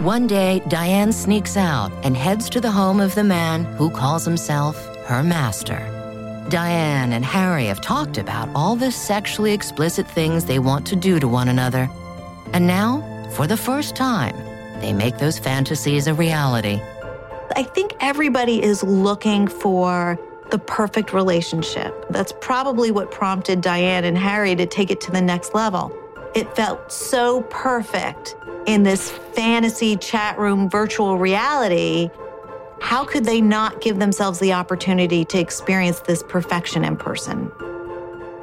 One 0.00 0.26
day, 0.26 0.62
Diane 0.68 1.12
sneaks 1.12 1.56
out 1.56 1.90
and 2.04 2.16
heads 2.16 2.50
to 2.50 2.60
the 2.60 2.70
home 2.70 3.00
of 3.00 3.14
the 3.14 3.24
man 3.24 3.64
who 3.64 3.90
calls 3.90 4.24
himself 4.24 4.76
her 5.06 5.22
master. 5.22 5.78
Diane 6.50 7.12
and 7.12 7.24
Harry 7.24 7.66
have 7.66 7.80
talked 7.80 8.18
about 8.18 8.48
all 8.54 8.76
the 8.76 8.92
sexually 8.92 9.52
explicit 9.52 10.06
things 10.06 10.44
they 10.44 10.58
want 10.58 10.86
to 10.88 10.96
do 10.96 11.18
to 11.18 11.26
one 11.26 11.48
another. 11.48 11.88
And 12.52 12.66
now, 12.66 13.02
for 13.32 13.46
the 13.46 13.56
first 13.56 13.96
time, 13.96 14.36
they 14.80 14.92
make 14.92 15.18
those 15.18 15.38
fantasies 15.38 16.06
a 16.06 16.12
reality. 16.12 16.80
I 17.56 17.62
think 17.62 17.94
everybody 18.00 18.62
is 18.62 18.82
looking 18.82 19.46
for 19.48 20.18
the 20.50 20.58
perfect 20.58 21.12
relationship. 21.12 22.06
That's 22.10 22.32
probably 22.40 22.90
what 22.90 23.10
prompted 23.10 23.60
Diane 23.60 24.04
and 24.04 24.16
Harry 24.16 24.54
to 24.56 24.66
take 24.66 24.90
it 24.90 25.00
to 25.02 25.10
the 25.10 25.20
next 25.20 25.54
level. 25.54 25.92
It 26.34 26.54
felt 26.56 26.92
so 26.92 27.42
perfect 27.42 28.36
in 28.66 28.82
this 28.82 29.10
fantasy 29.10 29.96
chat 29.96 30.38
room 30.38 30.68
virtual 30.68 31.18
reality. 31.18 32.10
How 32.80 33.04
could 33.04 33.24
they 33.24 33.40
not 33.40 33.80
give 33.80 33.98
themselves 33.98 34.38
the 34.38 34.52
opportunity 34.52 35.24
to 35.26 35.38
experience 35.38 36.00
this 36.00 36.22
perfection 36.22 36.84
in 36.84 36.96
person? 36.96 37.50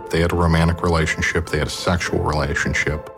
They 0.09 0.21
had 0.21 0.31
a 0.31 0.35
romantic 0.35 0.81
relationship, 0.83 1.47
they 1.47 1.59
had 1.59 1.67
a 1.67 1.71
sexual 1.71 2.19
relationship. 2.19 3.09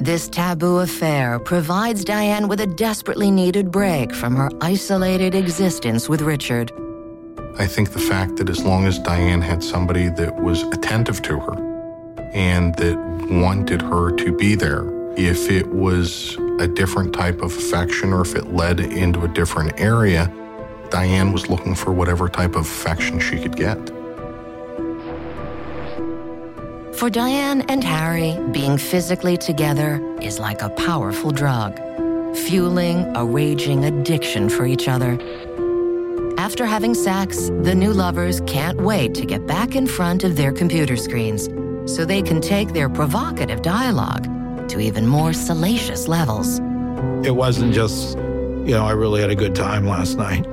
This 0.00 0.30
taboo 0.30 0.78
affair 0.78 1.38
provides 1.38 2.06
Diane 2.06 2.48
with 2.48 2.62
a 2.62 2.66
desperately 2.66 3.30
needed 3.30 3.70
break 3.70 4.14
from 4.14 4.34
her 4.34 4.48
isolated 4.62 5.34
existence 5.34 6.08
with 6.08 6.22
Richard. 6.22 6.72
I 7.58 7.66
think 7.66 7.90
the 7.90 7.98
fact 7.98 8.36
that 8.36 8.48
as 8.48 8.64
long 8.64 8.86
as 8.86 8.98
Diane 8.98 9.42
had 9.42 9.62
somebody 9.62 10.08
that 10.08 10.42
was 10.42 10.62
attentive 10.62 11.20
to 11.24 11.38
her 11.40 12.30
and 12.32 12.74
that 12.76 12.96
wanted 13.30 13.82
her 13.82 14.10
to 14.16 14.34
be 14.34 14.54
there, 14.54 14.86
if 15.18 15.50
it 15.50 15.66
was 15.66 16.34
a 16.60 16.66
different 16.66 17.12
type 17.12 17.42
of 17.42 17.54
affection 17.54 18.14
or 18.14 18.22
if 18.22 18.34
it 18.34 18.54
led 18.54 18.80
into 18.80 19.24
a 19.24 19.28
different 19.28 19.78
area, 19.78 20.32
Diane 20.88 21.30
was 21.30 21.50
looking 21.50 21.74
for 21.74 21.92
whatever 21.92 22.26
type 22.30 22.54
of 22.54 22.62
affection 22.62 23.20
she 23.20 23.36
could 23.38 23.54
get. 23.54 23.76
For 27.00 27.08
Diane 27.08 27.62
and 27.70 27.82
Harry, 27.82 28.38
being 28.52 28.76
physically 28.76 29.38
together 29.38 29.98
is 30.20 30.38
like 30.38 30.60
a 30.60 30.68
powerful 30.68 31.30
drug, 31.30 31.78
fueling 32.36 33.16
a 33.16 33.24
raging 33.24 33.86
addiction 33.86 34.50
for 34.50 34.66
each 34.66 34.86
other. 34.86 35.18
After 36.36 36.66
having 36.66 36.92
sex, 36.92 37.48
the 37.62 37.74
new 37.74 37.94
lovers 37.94 38.42
can't 38.42 38.78
wait 38.82 39.14
to 39.14 39.24
get 39.24 39.46
back 39.46 39.76
in 39.76 39.86
front 39.86 40.24
of 40.24 40.36
their 40.36 40.52
computer 40.52 40.94
screens 40.94 41.48
so 41.90 42.04
they 42.04 42.20
can 42.20 42.38
take 42.38 42.74
their 42.74 42.90
provocative 42.90 43.62
dialogue 43.62 44.68
to 44.68 44.78
even 44.78 45.06
more 45.06 45.32
salacious 45.32 46.06
levels. 46.06 46.58
It 47.26 47.34
wasn't 47.34 47.72
just, 47.72 48.18
you 48.18 48.74
know, 48.76 48.84
I 48.84 48.92
really 48.92 49.22
had 49.22 49.30
a 49.30 49.34
good 49.34 49.54
time 49.54 49.86
last 49.86 50.18
night. 50.18 50.46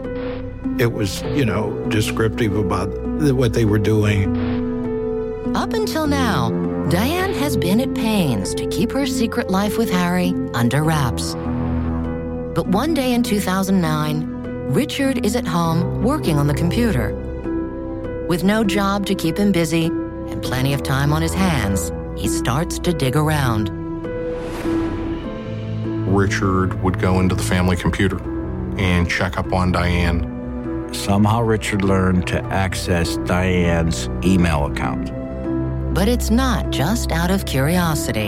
It 0.80 0.94
was, 0.94 1.24
you 1.24 1.44
know, 1.44 1.74
descriptive 1.90 2.56
about 2.56 2.88
what 3.36 3.52
they 3.52 3.66
were 3.66 3.80
doing. 3.80 4.57
Up 5.56 5.74
until 5.74 6.08
now, 6.08 6.50
Diane 6.90 7.34
has 7.34 7.58
been 7.58 7.80
at 7.82 7.94
pains 7.94 8.54
to 8.56 8.66
keep 8.68 8.92
her 8.92 9.06
secret 9.06 9.50
life 9.50 9.78
with 9.78 9.90
Harry 9.90 10.34
under 10.54 10.84
wraps. 10.84 11.36
But 12.56 12.68
one 12.68 12.94
day 12.94 13.14
in 13.14 13.24
2009, 13.24 14.26
Richard 14.72 15.26
is 15.26 15.36
at 15.36 15.46
home 15.46 16.04
working 16.04 16.38
on 16.38 16.48
the 16.48 16.54
computer. 16.54 17.14
With 18.28 18.44
no 18.44 18.64
job 18.64 19.06
to 19.08 19.16
keep 19.16 19.38
him 19.38 19.52
busy 19.52 19.86
and 19.86 20.42
plenty 20.42 20.74
of 20.74 20.84
time 20.84 21.14
on 21.14 21.22
his 21.22 21.34
hands, 21.34 21.92
he 22.16 22.28
starts 22.28 22.80
to 22.80 22.94
dig 22.94 23.16
around. 23.16 23.70
Richard 26.14 26.82
would 26.84 27.00
go 27.00 27.20
into 27.20 27.36
the 27.36 27.44
family 27.44 27.76
computer 27.76 28.18
and 28.78 29.10
check 29.10 29.38
up 29.38 29.54
on 29.54 29.72
Diane. 29.72 30.34
Somehow, 30.94 31.42
Richard 31.42 31.84
learned 31.84 32.28
to 32.28 32.44
access 32.46 33.18
Diane's 33.18 34.10
email 34.24 34.66
account. 34.66 35.17
But 35.98 36.08
it's 36.08 36.30
not 36.30 36.70
just 36.70 37.12
out 37.12 37.32
of 37.32 37.46
curiosity. 37.48 38.28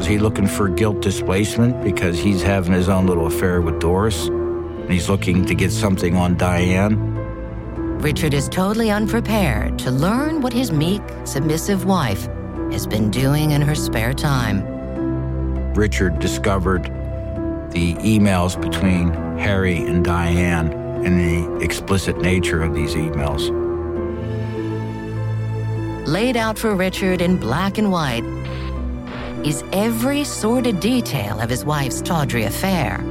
Is 0.00 0.04
he 0.04 0.18
looking 0.18 0.48
for 0.48 0.68
guilt 0.68 1.00
displacement 1.00 1.84
because 1.84 2.18
he's 2.18 2.42
having 2.42 2.72
his 2.72 2.88
own 2.88 3.06
little 3.06 3.28
affair 3.28 3.60
with 3.60 3.78
Doris? 3.78 4.26
And 4.26 4.90
he's 4.90 5.08
looking 5.08 5.46
to 5.46 5.54
get 5.54 5.70
something 5.70 6.16
on 6.16 6.36
Diane? 6.36 6.98
Richard 8.00 8.34
is 8.34 8.48
totally 8.48 8.90
unprepared 8.90 9.78
to 9.78 9.92
learn 9.92 10.40
what 10.40 10.52
his 10.52 10.72
meek, 10.72 11.02
submissive 11.22 11.84
wife 11.84 12.26
has 12.72 12.84
been 12.84 13.12
doing 13.12 13.52
in 13.52 13.62
her 13.62 13.76
spare 13.76 14.12
time. 14.12 14.64
Richard 15.74 16.18
discovered 16.18 16.86
the 17.70 17.94
emails 18.02 18.60
between 18.60 19.12
Harry 19.38 19.76
and 19.76 20.04
Diane 20.04 20.72
and 21.06 21.20
the 21.20 21.64
explicit 21.64 22.20
nature 22.20 22.60
of 22.60 22.74
these 22.74 22.96
emails. 22.96 23.63
Laid 26.06 26.36
out 26.36 26.58
for 26.58 26.74
Richard 26.74 27.22
in 27.22 27.38
black 27.38 27.78
and 27.78 27.90
white 27.90 28.24
is 29.42 29.64
every 29.72 30.22
sordid 30.22 30.78
detail 30.78 31.40
of 31.40 31.48
his 31.48 31.64
wife's 31.64 32.02
tawdry 32.02 32.44
affair. 32.44 33.02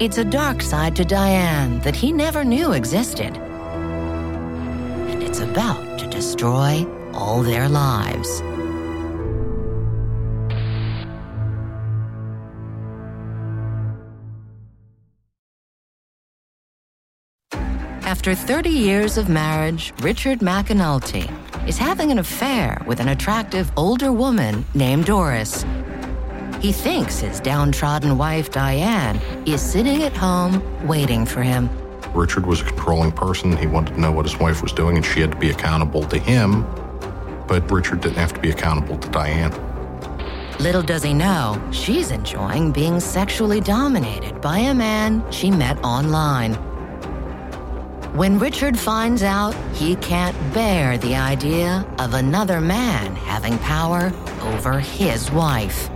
It's 0.00 0.18
a 0.18 0.24
dark 0.24 0.62
side 0.62 0.96
to 0.96 1.04
Diane 1.04 1.78
that 1.80 1.94
he 1.94 2.10
never 2.10 2.42
knew 2.42 2.72
existed. 2.72 3.36
And 3.36 5.22
it's 5.22 5.38
about 5.38 6.00
to 6.00 6.08
destroy 6.08 6.84
all 7.14 7.44
their 7.44 7.68
lives. 7.68 8.42
After 18.04 18.34
30 18.34 18.70
years 18.70 19.16
of 19.16 19.28
marriage, 19.28 19.92
Richard 20.00 20.40
McAnulty 20.40 21.30
is 21.66 21.78
having 21.78 22.10
an 22.10 22.18
affair 22.18 22.80
with 22.86 23.00
an 23.00 23.08
attractive 23.08 23.70
older 23.76 24.12
woman 24.12 24.64
named 24.74 25.06
Doris. 25.06 25.64
He 26.60 26.72
thinks 26.72 27.18
his 27.18 27.40
downtrodden 27.40 28.18
wife, 28.18 28.50
Diane, 28.50 29.20
is 29.46 29.60
sitting 29.60 30.02
at 30.02 30.16
home 30.16 30.62
waiting 30.86 31.26
for 31.26 31.42
him. 31.42 31.68
Richard 32.14 32.46
was 32.46 32.60
a 32.60 32.64
controlling 32.64 33.12
person. 33.12 33.56
He 33.56 33.66
wanted 33.66 33.94
to 33.94 34.00
know 34.00 34.12
what 34.12 34.26
his 34.26 34.38
wife 34.38 34.62
was 34.62 34.72
doing, 34.72 34.96
and 34.96 35.04
she 35.04 35.20
had 35.20 35.32
to 35.32 35.38
be 35.38 35.50
accountable 35.50 36.02
to 36.04 36.18
him. 36.18 36.62
But 37.48 37.70
Richard 37.70 38.00
didn't 38.00 38.18
have 38.18 38.32
to 38.34 38.40
be 38.40 38.50
accountable 38.50 38.98
to 38.98 39.08
Diane. 39.08 39.52
Little 40.60 40.82
does 40.82 41.02
he 41.02 41.14
know, 41.14 41.60
she's 41.72 42.10
enjoying 42.10 42.70
being 42.70 43.00
sexually 43.00 43.60
dominated 43.60 44.40
by 44.40 44.58
a 44.58 44.74
man 44.74 45.24
she 45.32 45.50
met 45.50 45.82
online. 45.82 46.56
When 48.14 48.38
Richard 48.38 48.78
finds 48.78 49.22
out 49.22 49.54
he 49.74 49.96
can't 49.96 50.36
bear 50.52 50.98
the 50.98 51.14
idea 51.14 51.86
of 51.98 52.12
another 52.12 52.60
man 52.60 53.16
having 53.16 53.56
power 53.60 54.12
over 54.42 54.80
his 54.80 55.30
wife. 55.30 55.88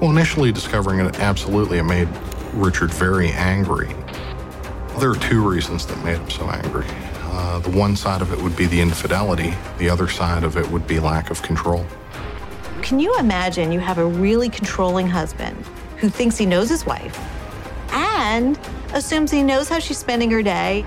Well, 0.00 0.12
initially 0.12 0.52
discovering 0.52 1.00
it, 1.00 1.18
absolutely, 1.18 1.78
it 1.78 1.82
made 1.82 2.08
Richard 2.52 2.92
very 2.92 3.30
angry. 3.30 3.92
There 5.00 5.10
are 5.10 5.16
two 5.16 5.42
reasons 5.42 5.84
that 5.86 5.98
made 6.04 6.18
him 6.18 6.30
so 6.30 6.48
angry. 6.48 6.86
Uh, 7.22 7.58
the 7.58 7.70
one 7.70 7.96
side 7.96 8.22
of 8.22 8.32
it 8.32 8.40
would 8.40 8.54
be 8.54 8.66
the 8.66 8.80
infidelity, 8.80 9.52
the 9.78 9.90
other 9.90 10.06
side 10.06 10.44
of 10.44 10.56
it 10.56 10.70
would 10.70 10.86
be 10.86 11.00
lack 11.00 11.32
of 11.32 11.42
control. 11.42 11.84
Can 12.82 13.00
you 13.00 13.18
imagine 13.18 13.72
you 13.72 13.80
have 13.80 13.98
a 13.98 14.06
really 14.06 14.48
controlling 14.48 15.08
husband 15.08 15.56
who 15.96 16.08
thinks 16.08 16.38
he 16.38 16.46
knows 16.46 16.68
his 16.68 16.86
wife 16.86 17.18
and 17.90 18.56
assumes 18.92 19.32
he 19.32 19.42
knows 19.42 19.68
how 19.68 19.80
she's 19.80 19.98
spending 19.98 20.30
her 20.30 20.40
day 20.42 20.86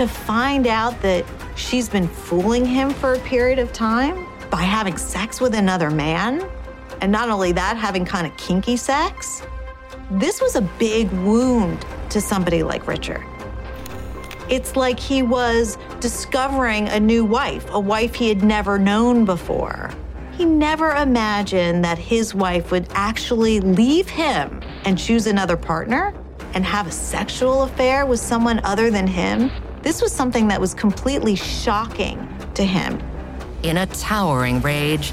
to 0.00 0.08
find 0.08 0.66
out 0.66 0.98
that 1.02 1.26
she's 1.56 1.86
been 1.86 2.08
fooling 2.08 2.64
him 2.64 2.88
for 2.88 3.12
a 3.12 3.18
period 3.18 3.58
of 3.58 3.70
time 3.70 4.26
by 4.48 4.62
having 4.62 4.96
sex 4.96 5.42
with 5.42 5.54
another 5.54 5.90
man? 5.90 6.42
And 7.02 7.12
not 7.12 7.28
only 7.28 7.52
that, 7.52 7.76
having 7.76 8.06
kind 8.06 8.26
of 8.26 8.34
kinky 8.38 8.78
sex? 8.78 9.42
This 10.12 10.40
was 10.40 10.56
a 10.56 10.62
big 10.78 11.10
wound 11.12 11.84
to 12.08 12.18
somebody 12.18 12.62
like 12.62 12.86
Richard. 12.86 13.22
It's 14.48 14.74
like 14.74 14.98
he 14.98 15.22
was 15.22 15.76
discovering 16.00 16.88
a 16.88 16.98
new 16.98 17.22
wife, 17.22 17.68
a 17.70 17.78
wife 17.78 18.14
he 18.14 18.30
had 18.30 18.42
never 18.42 18.78
known 18.78 19.26
before. 19.26 19.90
He 20.32 20.46
never 20.46 20.92
imagined 20.92 21.84
that 21.84 21.98
his 21.98 22.34
wife 22.34 22.70
would 22.70 22.88
actually 22.92 23.60
leave 23.60 24.08
him 24.08 24.62
and 24.86 24.96
choose 24.96 25.26
another 25.26 25.58
partner 25.58 26.14
and 26.54 26.64
have 26.64 26.86
a 26.86 26.90
sexual 26.90 27.64
affair 27.64 28.06
with 28.06 28.18
someone 28.18 28.60
other 28.64 28.90
than 28.90 29.06
him. 29.06 29.50
This 29.82 30.02
was 30.02 30.12
something 30.12 30.48
that 30.48 30.60
was 30.60 30.74
completely 30.74 31.34
shocking 31.34 32.28
to 32.54 32.64
him. 32.64 33.00
In 33.62 33.76
a 33.76 33.86
towering 33.86 34.60
rage, 34.60 35.12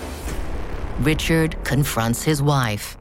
Richard 0.99 1.55
confronts 1.63 2.23
his 2.23 2.41
wife. 2.41 2.97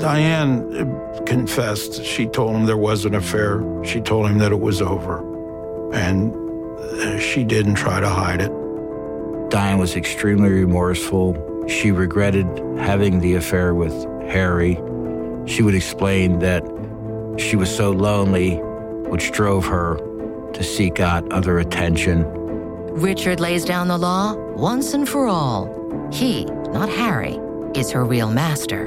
Diane 0.00 0.76
uh, 0.76 1.20
confessed. 1.24 2.04
She 2.04 2.26
told 2.26 2.54
him 2.54 2.66
there 2.66 2.76
was 2.76 3.04
an 3.04 3.14
affair. 3.14 3.62
She 3.84 4.00
told 4.00 4.28
him 4.28 4.38
that 4.38 4.52
it 4.52 4.60
was 4.60 4.82
over. 4.82 5.22
And 5.94 6.34
uh, 6.78 7.18
she 7.18 7.44
didn't 7.44 7.76
try 7.76 8.00
to 8.00 8.08
hide 8.08 8.40
it. 8.40 8.52
Diane 9.50 9.78
was 9.78 9.96
extremely 9.96 10.50
remorseful. 10.50 11.66
She 11.68 11.90
regretted 11.90 12.46
having 12.78 13.20
the 13.20 13.34
affair 13.34 13.74
with 13.74 13.94
Harry. 14.28 14.74
She 15.46 15.62
would 15.62 15.74
explain 15.74 16.40
that 16.40 16.62
she 17.38 17.56
was 17.56 17.74
so 17.74 17.90
lonely, 17.90 18.60
which 19.08 19.32
drove 19.32 19.66
her 19.66 19.96
to 20.52 20.62
seek 20.62 21.00
out 21.00 21.30
other 21.32 21.58
attention. 21.58 22.24
Richard 22.94 23.40
lays 23.40 23.64
down 23.64 23.88
the 23.88 23.98
law 23.98 24.34
once 24.54 24.94
and 24.94 25.08
for 25.08 25.26
all. 25.26 25.68
He, 26.12 26.44
not 26.44 26.88
Harry, 26.88 27.40
is 27.74 27.90
her 27.90 28.04
real 28.04 28.30
master. 28.30 28.86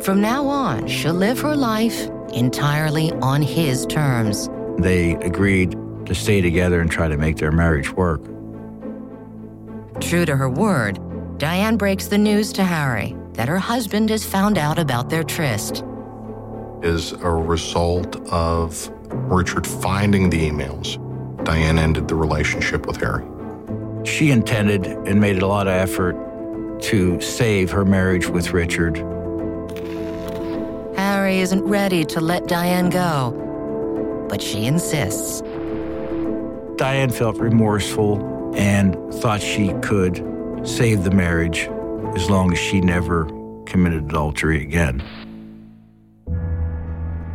From 0.00 0.20
now 0.20 0.46
on, 0.46 0.86
she'll 0.86 1.12
live 1.12 1.40
her 1.40 1.56
life 1.56 2.08
entirely 2.32 3.12
on 3.20 3.42
his 3.42 3.84
terms. 3.86 4.48
They 4.78 5.12
agreed 5.16 5.76
to 6.06 6.14
stay 6.14 6.40
together 6.40 6.80
and 6.80 6.90
try 6.90 7.08
to 7.08 7.16
make 7.16 7.36
their 7.36 7.52
marriage 7.52 7.92
work. 7.92 8.22
True 10.00 10.24
to 10.24 10.36
her 10.36 10.48
word, 10.48 10.98
Diane 11.38 11.76
breaks 11.76 12.06
the 12.06 12.18
news 12.18 12.52
to 12.54 12.64
Harry 12.64 13.16
that 13.34 13.48
her 13.48 13.58
husband 13.58 14.10
has 14.10 14.24
found 14.24 14.56
out 14.56 14.78
about 14.78 15.10
their 15.10 15.22
tryst. 15.22 15.84
Is 16.82 17.12
a 17.12 17.30
result 17.30 18.16
of 18.30 18.90
Richard 19.30 19.66
finding 19.66 20.30
the 20.30 20.48
emails, 20.48 20.96
Diane 21.44 21.78
ended 21.78 22.08
the 22.08 22.14
relationship 22.14 22.86
with 22.86 22.96
Harry. 22.96 23.24
She 24.04 24.30
intended 24.30 24.86
and 24.86 25.20
made 25.20 25.42
a 25.42 25.46
lot 25.46 25.66
of 25.66 25.74
effort 25.74 26.16
to 26.82 27.20
save 27.20 27.70
her 27.70 27.84
marriage 27.84 28.28
with 28.28 28.52
Richard. 28.52 28.96
Harry 30.96 31.40
isn't 31.40 31.62
ready 31.64 32.04
to 32.06 32.20
let 32.20 32.46
Diane 32.48 32.90
go, 32.90 34.26
but 34.28 34.40
she 34.40 34.66
insists. 34.66 35.42
Diane 36.76 37.10
felt 37.10 37.36
remorseful 37.36 38.54
and 38.56 38.96
thought 39.14 39.42
she 39.42 39.74
could 39.82 40.24
save 40.64 41.04
the 41.04 41.10
marriage 41.10 41.68
as 42.14 42.30
long 42.30 42.52
as 42.52 42.58
she 42.58 42.80
never 42.80 43.26
committed 43.66 44.04
adultery 44.04 44.62
again. 44.62 45.02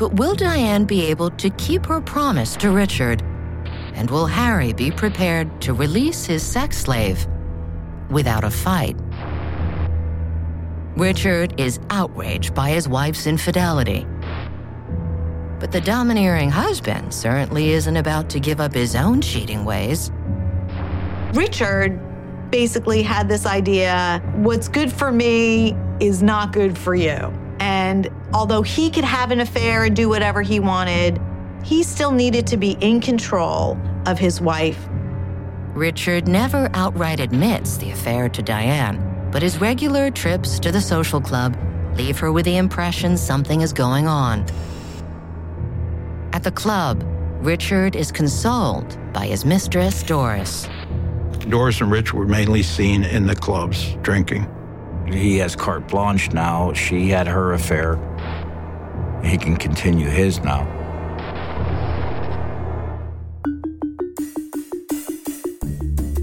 But 0.03 0.15
will 0.15 0.35
Diane 0.35 0.83
be 0.83 1.05
able 1.05 1.29
to 1.29 1.49
keep 1.51 1.85
her 1.85 2.01
promise 2.01 2.57
to 2.57 2.71
Richard? 2.71 3.21
And 3.93 4.11
will 4.11 4.25
Harry 4.25 4.73
be 4.73 4.91
prepared 4.91 5.61
to 5.61 5.73
release 5.73 6.25
his 6.25 6.43
sex 6.43 6.79
slave 6.79 7.25
without 8.09 8.43
a 8.43 8.49
fight? 8.49 8.97
Richard 10.97 11.57
is 11.57 11.79
outraged 11.89 12.53
by 12.53 12.71
his 12.71 12.85
wife's 12.85 13.27
infidelity. 13.27 14.05
But 15.61 15.71
the 15.71 15.79
domineering 15.79 16.49
husband 16.49 17.13
certainly 17.13 17.69
isn't 17.69 17.95
about 17.95 18.29
to 18.31 18.41
give 18.41 18.59
up 18.59 18.73
his 18.73 18.97
own 18.97 19.21
cheating 19.21 19.63
ways. 19.63 20.11
Richard 21.31 21.97
basically 22.51 23.03
had 23.03 23.29
this 23.29 23.45
idea 23.45 24.21
what's 24.35 24.67
good 24.67 24.91
for 24.91 25.13
me 25.13 25.77
is 26.01 26.21
not 26.21 26.51
good 26.51 26.77
for 26.77 26.93
you. 26.93 27.33
And 27.63 28.09
although 28.33 28.61
he 28.61 28.89
could 28.89 29.05
have 29.05 29.31
an 29.31 29.39
affair 29.39 29.85
and 29.85 29.95
do 29.95 30.09
whatever 30.09 30.41
he 30.41 30.59
wanted, 30.59 31.17
he 31.63 31.81
still 31.81 32.11
needed 32.11 32.45
to 32.47 32.57
be 32.57 32.71
in 32.81 32.99
control 32.99 33.79
of 34.05 34.19
his 34.19 34.41
wife. 34.41 34.85
Richard 35.73 36.27
never 36.27 36.69
outright 36.73 37.21
admits 37.21 37.77
the 37.77 37.91
affair 37.91 38.27
to 38.27 38.41
Diane, 38.41 39.29
but 39.31 39.41
his 39.41 39.61
regular 39.61 40.11
trips 40.11 40.59
to 40.59 40.73
the 40.73 40.81
social 40.81 41.21
club 41.21 41.57
leave 41.95 42.19
her 42.19 42.33
with 42.33 42.43
the 42.43 42.57
impression 42.57 43.15
something 43.15 43.61
is 43.61 43.71
going 43.71 44.07
on. 44.07 44.45
At 46.33 46.43
the 46.43 46.51
club, 46.51 47.01
Richard 47.39 47.95
is 47.95 48.11
consoled 48.11 48.97
by 49.13 49.27
his 49.27 49.45
mistress, 49.45 50.03
Doris. 50.03 50.67
Doris 51.47 51.79
and 51.79 51.89
Rich 51.89 52.13
were 52.13 52.27
mainly 52.27 52.61
seen 52.61 53.05
in 53.05 53.25
the 53.25 53.35
clubs 53.37 53.95
drinking. 54.01 54.49
He 55.07 55.37
has 55.37 55.55
carte 55.55 55.87
blanche 55.87 56.31
now. 56.31 56.73
She 56.73 57.09
had 57.09 57.27
her 57.27 57.53
affair. 57.53 57.97
He 59.23 59.37
can 59.37 59.55
continue 59.55 60.07
his 60.07 60.39
now. 60.39 60.67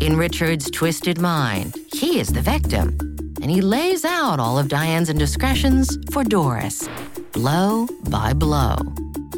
In 0.00 0.16
Richard's 0.16 0.70
twisted 0.70 1.20
mind, 1.20 1.76
he 1.92 2.18
is 2.18 2.28
the 2.28 2.40
victim, 2.40 2.96
and 3.42 3.50
he 3.50 3.60
lays 3.60 4.04
out 4.04 4.40
all 4.40 4.58
of 4.58 4.68
Diane's 4.68 5.10
indiscretions 5.10 5.98
for 6.12 6.24
Doris, 6.24 6.88
blow 7.32 7.86
by 8.08 8.32
blow. 8.32 8.76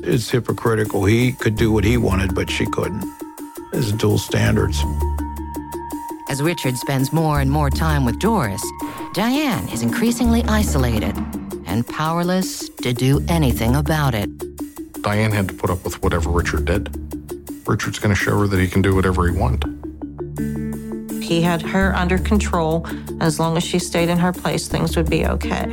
It's 0.04 0.30
hypocritical. 0.30 1.04
He 1.04 1.32
could 1.32 1.56
do 1.56 1.70
what 1.72 1.84
he 1.84 1.96
wanted, 1.96 2.34
but 2.34 2.48
she 2.48 2.66
couldn't. 2.66 3.04
There's 3.72 3.92
dual 3.92 4.18
standards. 4.18 4.82
As 6.32 6.42
Richard 6.42 6.78
spends 6.78 7.12
more 7.12 7.40
and 7.40 7.50
more 7.50 7.68
time 7.68 8.06
with 8.06 8.18
Doris, 8.18 8.64
Diane 9.12 9.68
is 9.68 9.82
increasingly 9.82 10.42
isolated 10.44 11.14
and 11.66 11.86
powerless 11.86 12.70
to 12.70 12.94
do 12.94 13.22
anything 13.28 13.76
about 13.76 14.14
it. 14.14 14.30
Diane 15.02 15.30
had 15.30 15.48
to 15.48 15.54
put 15.54 15.68
up 15.68 15.84
with 15.84 16.02
whatever 16.02 16.30
Richard 16.30 16.64
did. 16.64 16.88
Richard's 17.68 17.98
going 17.98 18.14
to 18.14 18.18
show 18.18 18.38
her 18.38 18.46
that 18.46 18.58
he 18.58 18.66
can 18.66 18.80
do 18.80 18.94
whatever 18.94 19.28
he 19.28 19.38
wants. 19.38 19.66
He 21.22 21.42
had 21.42 21.60
her 21.60 21.94
under 21.94 22.16
control. 22.16 22.86
As 23.20 23.38
long 23.38 23.58
as 23.58 23.62
she 23.62 23.78
stayed 23.78 24.08
in 24.08 24.16
her 24.16 24.32
place, 24.32 24.68
things 24.68 24.96
would 24.96 25.10
be 25.10 25.26
okay. 25.26 25.64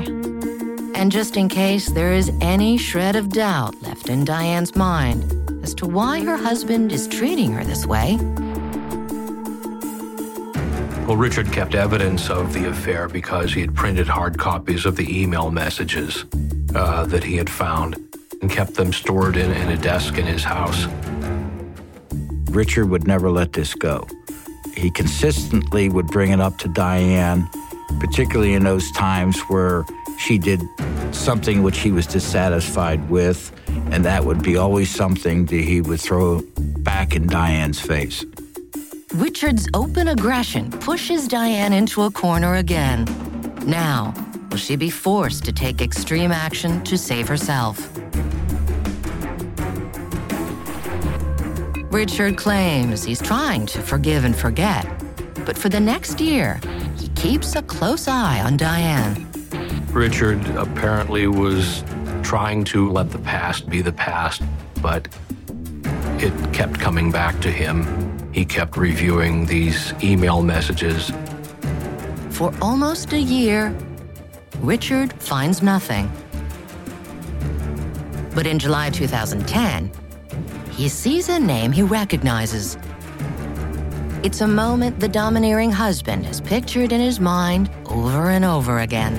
And 0.93 1.09
just 1.09 1.37
in 1.37 1.47
case 1.47 1.89
there 1.89 2.11
is 2.11 2.33
any 2.41 2.77
shred 2.77 3.15
of 3.15 3.29
doubt 3.29 3.81
left 3.81 4.09
in 4.09 4.25
Diane's 4.25 4.75
mind 4.75 5.23
as 5.63 5.73
to 5.75 5.85
why 5.85 6.21
her 6.21 6.35
husband 6.35 6.91
is 6.91 7.07
treating 7.07 7.53
her 7.53 7.63
this 7.63 7.85
way, 7.85 8.17
Well, 11.09 11.17
Richard 11.17 11.51
kept 11.51 11.73
evidence 11.73 12.29
of 12.29 12.53
the 12.53 12.69
affair 12.69 13.07
because 13.07 13.51
he 13.51 13.61
had 13.61 13.73
printed 13.73 14.07
hard 14.07 14.37
copies 14.37 14.85
of 14.85 14.95
the 14.95 15.21
email 15.21 15.49
messages 15.49 16.25
uh, 16.75 17.07
that 17.07 17.23
he 17.23 17.35
had 17.35 17.49
found 17.49 17.95
and 18.43 18.51
kept 18.51 18.75
them 18.75 18.93
stored 18.93 19.35
in, 19.35 19.49
in 19.49 19.69
a 19.69 19.77
desk 19.77 20.19
in 20.19 20.25
his 20.27 20.43
house. 20.43 20.85
Richard 22.51 22.91
would 22.91 23.07
never 23.07 23.31
let 23.31 23.53
this 23.53 23.73
go. 23.73 24.05
He 24.75 24.91
consistently 24.91 25.89
would 25.89 26.05
bring 26.09 26.29
it 26.29 26.39
up 26.39 26.59
to 26.59 26.67
Diane, 26.67 27.49
particularly 27.99 28.53
in 28.53 28.63
those 28.63 28.91
times 28.91 29.39
where 29.47 29.87
she 30.19 30.37
did 30.37 30.61
something 31.09 31.63
which 31.63 31.79
he 31.79 31.91
was 31.91 32.05
dissatisfied 32.05 33.09
with, 33.09 33.51
and 33.89 34.05
that 34.05 34.25
would 34.25 34.43
be 34.43 34.57
always 34.57 34.93
something 34.93 35.47
that 35.47 35.63
he 35.63 35.81
would 35.81 36.01
throw 36.01 36.43
back 36.83 37.15
in 37.15 37.25
Diane's 37.25 37.79
face. 37.79 38.23
Richard's 39.15 39.67
open 39.73 40.09
aggression 40.09 40.69
pushes 40.69 41.27
Diane 41.27 41.73
into 41.73 42.03
a 42.03 42.11
corner 42.11 42.55
again. 42.55 43.05
Now, 43.65 44.13
will 44.51 44.57
she 44.57 44.75
be 44.75 44.91
forced 44.91 45.43
to 45.45 45.51
take 45.51 45.81
extreme 45.81 46.31
action 46.31 46.83
to 46.83 46.95
save 46.95 47.27
herself? 47.27 47.89
Richard 51.91 52.37
claims 52.37 53.03
he's 53.03 53.19
trying 53.19 53.65
to 53.67 53.81
forgive 53.81 54.25
and 54.25 54.35
forget, 54.35 54.85
but 55.43 55.57
for 55.57 55.69
the 55.69 55.79
next 55.79 56.21
year, 56.21 56.61
he 56.99 57.07
keeps 57.09 57.55
a 57.55 57.63
close 57.63 58.07
eye 58.07 58.39
on 58.41 58.57
Diane. 58.57 59.27
Richard 59.91 60.45
apparently 60.55 61.25
was 61.25 61.83
trying 62.21 62.63
to 62.65 62.91
let 62.91 63.09
the 63.09 63.19
past 63.19 63.67
be 63.69 63.81
the 63.81 63.91
past, 63.91 64.43
but 64.83 65.07
it 66.19 66.53
kept 66.53 66.79
coming 66.79 67.11
back 67.11 67.39
to 67.41 67.49
him. 67.49 68.08
He 68.31 68.45
kept 68.45 68.77
reviewing 68.77 69.45
these 69.45 69.93
email 70.03 70.41
messages. 70.41 71.11
For 72.29 72.53
almost 72.61 73.11
a 73.13 73.19
year, 73.19 73.75
Richard 74.59 75.13
finds 75.13 75.61
nothing. 75.61 76.11
But 78.35 78.45
in 78.45 78.59
July 78.59 78.91
2010, 78.91 79.91
he 80.71 80.87
sees 80.87 81.27
a 81.27 81.39
name 81.39 81.71
he 81.71 81.83
recognizes. 81.83 82.77
It's 84.23 84.41
a 84.41 84.47
moment 84.47 84.99
the 84.99 85.07
domineering 85.07 85.71
husband 85.71 86.25
has 86.25 86.39
pictured 86.39 86.91
in 86.91 87.01
his 87.01 87.19
mind 87.19 87.69
over 87.85 88.29
and 88.29 88.45
over 88.45 88.79
again. 88.79 89.15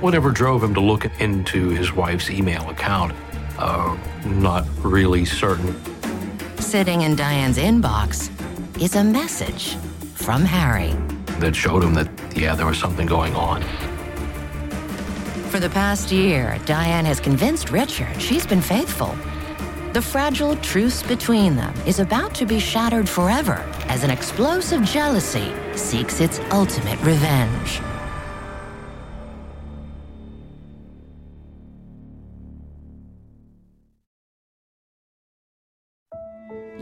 Whatever 0.00 0.30
drove 0.30 0.62
him 0.62 0.74
to 0.74 0.80
look 0.80 1.06
into 1.20 1.70
his 1.70 1.92
wife's 1.92 2.28
email 2.28 2.68
account, 2.68 3.14
uh, 3.58 3.96
not 4.26 4.66
really 4.82 5.24
certain. 5.24 5.74
Sitting 6.74 7.02
in 7.02 7.14
Diane's 7.14 7.56
inbox 7.56 8.28
is 8.82 8.96
a 8.96 9.04
message 9.04 9.76
from 10.16 10.44
Harry. 10.44 10.92
That 11.38 11.54
showed 11.54 11.84
him 11.84 11.94
that, 11.94 12.08
yeah, 12.34 12.56
there 12.56 12.66
was 12.66 12.78
something 12.78 13.06
going 13.06 13.32
on. 13.36 13.62
For 15.50 15.60
the 15.60 15.70
past 15.70 16.10
year, 16.10 16.58
Diane 16.66 17.04
has 17.04 17.20
convinced 17.20 17.70
Richard 17.70 18.20
she's 18.20 18.44
been 18.44 18.60
faithful. 18.60 19.14
The 19.92 20.02
fragile 20.02 20.56
truce 20.56 21.00
between 21.00 21.54
them 21.54 21.72
is 21.86 22.00
about 22.00 22.34
to 22.34 22.44
be 22.44 22.58
shattered 22.58 23.08
forever 23.08 23.64
as 23.86 24.02
an 24.02 24.10
explosive 24.10 24.82
jealousy 24.82 25.54
seeks 25.76 26.20
its 26.20 26.40
ultimate 26.50 27.00
revenge. 27.02 27.80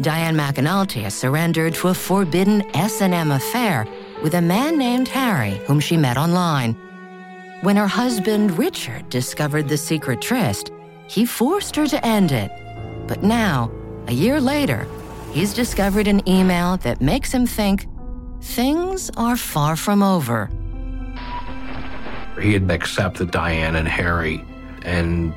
Diane 0.03 0.37
McAnulty 0.37 1.03
has 1.05 1.15
surrendered 1.15 1.75
to 1.75 1.89
a 1.89 1.95
forbidden 1.95 2.63
S&M 2.75 3.31
affair 3.31 3.87
with 4.21 4.35
a 4.35 4.43
man 4.43 4.77
named 4.77 5.07
Harry 5.07 5.61
whom 5.67 5.79
she 5.79 5.97
met 5.97 6.17
online. 6.17 6.75
When 7.61 7.77
her 7.77 7.87
husband 7.87 8.59
Richard 8.59 9.09
discovered 9.11 9.69
the 9.69 9.77
secret 9.77 10.21
tryst, 10.21 10.73
he 11.07 11.25
forced 11.25 11.77
her 11.77 11.87
to 11.87 12.05
end 12.05 12.33
it. 12.33 12.51
But 13.07 13.23
now, 13.23 13.71
a 14.09 14.13
year 14.13 14.41
later, 14.41 14.89
he's 15.31 15.55
discovered 15.55 16.09
an 16.09 16.29
email 16.29 16.79
that 16.79 17.01
makes 17.01 17.31
him 17.31 17.47
think 17.47 17.87
things 18.41 19.09
are 19.17 19.37
far 19.37 19.77
from 19.77 20.03
over. 20.03 20.51
He 22.41 22.55
had 22.55 22.69
accepted 22.69 23.31
Diane 23.31 23.77
and 23.77 23.87
Harry 23.87 24.45
and 24.83 25.33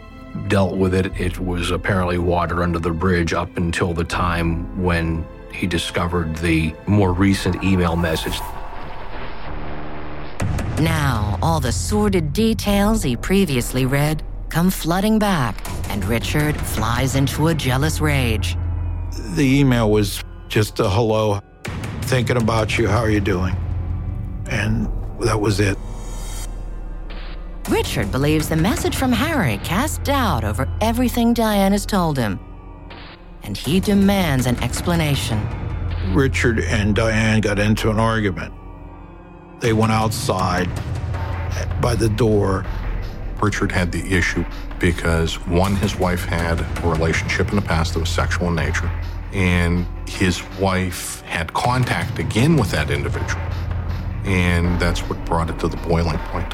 dealt 0.47 0.77
with 0.77 0.93
it. 0.93 1.07
It 1.19 1.39
was 1.39 1.71
apparently 1.71 2.17
water 2.17 2.63
under 2.63 2.79
the 2.79 2.91
bridge 2.91 3.33
up 3.33 3.57
until 3.57 3.93
the 3.93 4.03
time 4.03 4.81
when 4.81 5.25
he 5.51 5.67
discovered 5.67 6.35
the 6.37 6.73
more 6.85 7.13
recent 7.13 7.63
email 7.63 7.95
message. 7.95 8.39
Now, 10.79 11.39
all 11.41 11.59
the 11.59 11.71
sordid 11.71 12.33
details 12.33 13.01
he 13.01 13.15
previously 13.15 13.85
read 13.85 14.23
come 14.49 14.69
flooding 14.69 15.19
back, 15.19 15.55
and 15.89 16.03
Richard 16.05 16.55
flies 16.59 17.15
into 17.15 17.47
a 17.47 17.53
jealous 17.53 18.01
rage. 18.01 18.57
The 19.35 19.59
email 19.59 19.89
was 19.89 20.21
just 20.49 20.79
a 20.79 20.89
hello, 20.89 21.39
thinking 22.01 22.37
about 22.37 22.77
you, 22.77 22.87
how 22.87 22.99
are 22.99 23.09
you 23.09 23.21
doing? 23.21 23.55
And 24.49 24.87
that 25.21 25.39
was 25.39 25.59
it. 25.59 25.77
Richard 27.69 28.11
believes 28.11 28.47
the 28.47 28.55
message 28.55 28.95
from 28.95 29.11
Harry 29.11 29.57
casts 29.63 29.97
doubt 29.99 30.43
over 30.43 30.69
everything 30.81 31.33
Diane 31.33 31.71
has 31.71 31.83
told 31.83 32.15
him, 32.15 32.39
and 33.41 33.57
he 33.57 33.79
demands 33.79 34.45
an 34.45 34.61
explanation. 34.63 35.41
Richard 36.13 36.59
and 36.59 36.95
Diane 36.95 37.41
got 37.41 37.57
into 37.57 37.89
an 37.89 37.97
argument. 37.97 38.53
They 39.61 39.73
went 39.73 39.91
outside 39.91 40.67
by 41.81 41.95
the 41.95 42.07
door. 42.07 42.63
Richard 43.41 43.71
had 43.71 43.91
the 43.91 44.13
issue 44.15 44.45
because 44.79 45.35
one, 45.47 45.75
his 45.75 45.95
wife 45.95 46.23
had 46.23 46.59
a 46.61 46.87
relationship 46.87 47.49
in 47.49 47.55
the 47.55 47.63
past 47.63 47.93
that 47.93 47.99
was 47.99 48.09
sexual 48.09 48.49
in 48.49 48.55
nature, 48.55 48.91
and 49.33 49.87
his 50.07 50.43
wife 50.59 51.21
had 51.21 51.51
contact 51.53 52.19
again 52.19 52.57
with 52.57 52.69
that 52.69 52.91
individual. 52.91 53.41
And 54.23 54.79
that's 54.79 54.99
what 55.09 55.23
brought 55.25 55.49
it 55.49 55.57
to 55.59 55.67
the 55.67 55.77
boiling 55.77 56.19
point. 56.29 56.53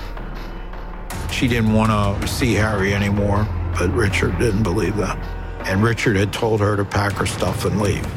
She 1.41 1.47
didn't 1.47 1.73
want 1.73 1.89
to 2.21 2.27
see 2.27 2.54
Harry 2.54 2.93
anymore, 2.93 3.47
but 3.75 3.91
Richard 3.95 4.38
didn't 4.38 4.62
believe 4.62 4.95
that. 4.97 5.17
And 5.65 5.82
Richard 5.82 6.15
had 6.15 6.32
told 6.32 6.60
her 6.60 6.77
to 6.77 6.86
pack 6.86 7.13
her 7.13 7.25
stuff 7.25 7.65
and 7.65 7.82
leave. 7.82 8.08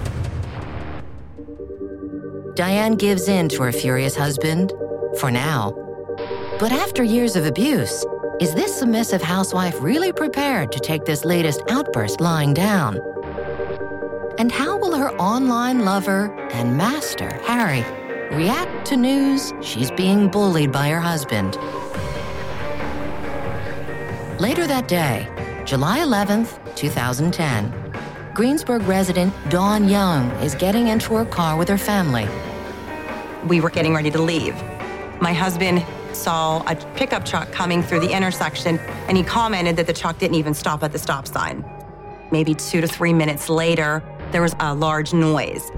Diane 2.54 2.96
gives 2.96 3.26
in 3.26 3.48
to 3.48 3.62
her 3.62 3.72
furious 3.72 4.14
husband, 4.14 4.74
for 5.18 5.30
now. 5.30 5.70
But 6.60 6.70
after 6.70 7.02
years 7.02 7.34
of 7.34 7.46
abuse, 7.46 8.04
is 8.40 8.54
this 8.54 8.78
submissive 8.78 9.22
housewife 9.22 9.80
really 9.80 10.12
prepared 10.12 10.70
to 10.72 10.78
take 10.78 11.06
this 11.06 11.24
latest 11.24 11.62
outburst 11.70 12.20
lying 12.20 12.52
down? 12.52 12.98
And 14.38 14.52
how 14.52 14.76
will 14.76 14.94
her 14.94 15.16
online 15.16 15.86
lover 15.86 16.30
and 16.50 16.76
master, 16.76 17.40
Harry, 17.44 17.86
react 18.36 18.86
to 18.88 18.98
news 18.98 19.54
she's 19.62 19.90
being 19.92 20.28
bullied 20.28 20.72
by 20.72 20.90
her 20.90 21.00
husband? 21.00 21.56
Later 24.40 24.66
that 24.66 24.88
day, 24.88 25.28
July 25.64 26.00
11th, 26.00 26.58
2010, 26.74 27.72
Greensburg 28.34 28.82
resident 28.82 29.32
Dawn 29.48 29.88
Young 29.88 30.28
is 30.42 30.56
getting 30.56 30.88
into 30.88 31.14
her 31.14 31.24
car 31.24 31.56
with 31.56 31.68
her 31.68 31.78
family. 31.78 32.26
We 33.46 33.60
were 33.60 33.70
getting 33.70 33.94
ready 33.94 34.10
to 34.10 34.20
leave. 34.20 34.60
My 35.20 35.32
husband 35.32 35.86
saw 36.12 36.64
a 36.66 36.74
pickup 36.96 37.24
truck 37.24 37.52
coming 37.52 37.80
through 37.80 38.00
the 38.00 38.10
intersection, 38.10 38.80
and 39.06 39.16
he 39.16 39.22
commented 39.22 39.76
that 39.76 39.86
the 39.86 39.92
truck 39.92 40.18
didn't 40.18 40.34
even 40.34 40.52
stop 40.52 40.82
at 40.82 40.90
the 40.90 40.98
stop 40.98 41.28
sign. 41.28 41.64
Maybe 42.32 42.54
two 42.56 42.80
to 42.80 42.88
three 42.88 43.12
minutes 43.12 43.48
later, 43.48 44.02
there 44.32 44.42
was 44.42 44.56
a 44.58 44.74
large 44.74 45.12
noise. 45.12 45.70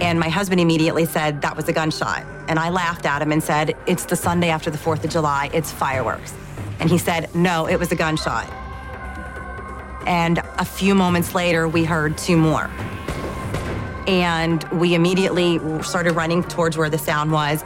And 0.00 0.20
my 0.20 0.28
husband 0.28 0.60
immediately 0.60 1.06
said 1.06 1.40
that 1.42 1.56
was 1.56 1.68
a 1.68 1.72
gunshot. 1.72 2.24
And 2.48 2.58
I 2.58 2.68
laughed 2.68 3.06
at 3.06 3.22
him 3.22 3.32
and 3.32 3.42
said, 3.42 3.74
It's 3.86 4.04
the 4.04 4.16
Sunday 4.16 4.50
after 4.50 4.70
the 4.70 4.78
4th 4.78 5.04
of 5.04 5.10
July, 5.10 5.50
it's 5.52 5.72
fireworks. 5.72 6.34
And 6.80 6.90
he 6.90 6.98
said, 6.98 7.34
No, 7.34 7.66
it 7.66 7.78
was 7.78 7.90
a 7.92 7.96
gunshot. 7.96 8.48
And 10.06 10.38
a 10.58 10.64
few 10.64 10.94
moments 10.94 11.34
later, 11.34 11.66
we 11.66 11.84
heard 11.84 12.16
two 12.16 12.36
more. 12.36 12.70
And 14.06 14.62
we 14.64 14.94
immediately 14.94 15.58
started 15.82 16.12
running 16.12 16.44
towards 16.44 16.76
where 16.76 16.90
the 16.90 16.98
sound 16.98 17.32
was. 17.32 17.64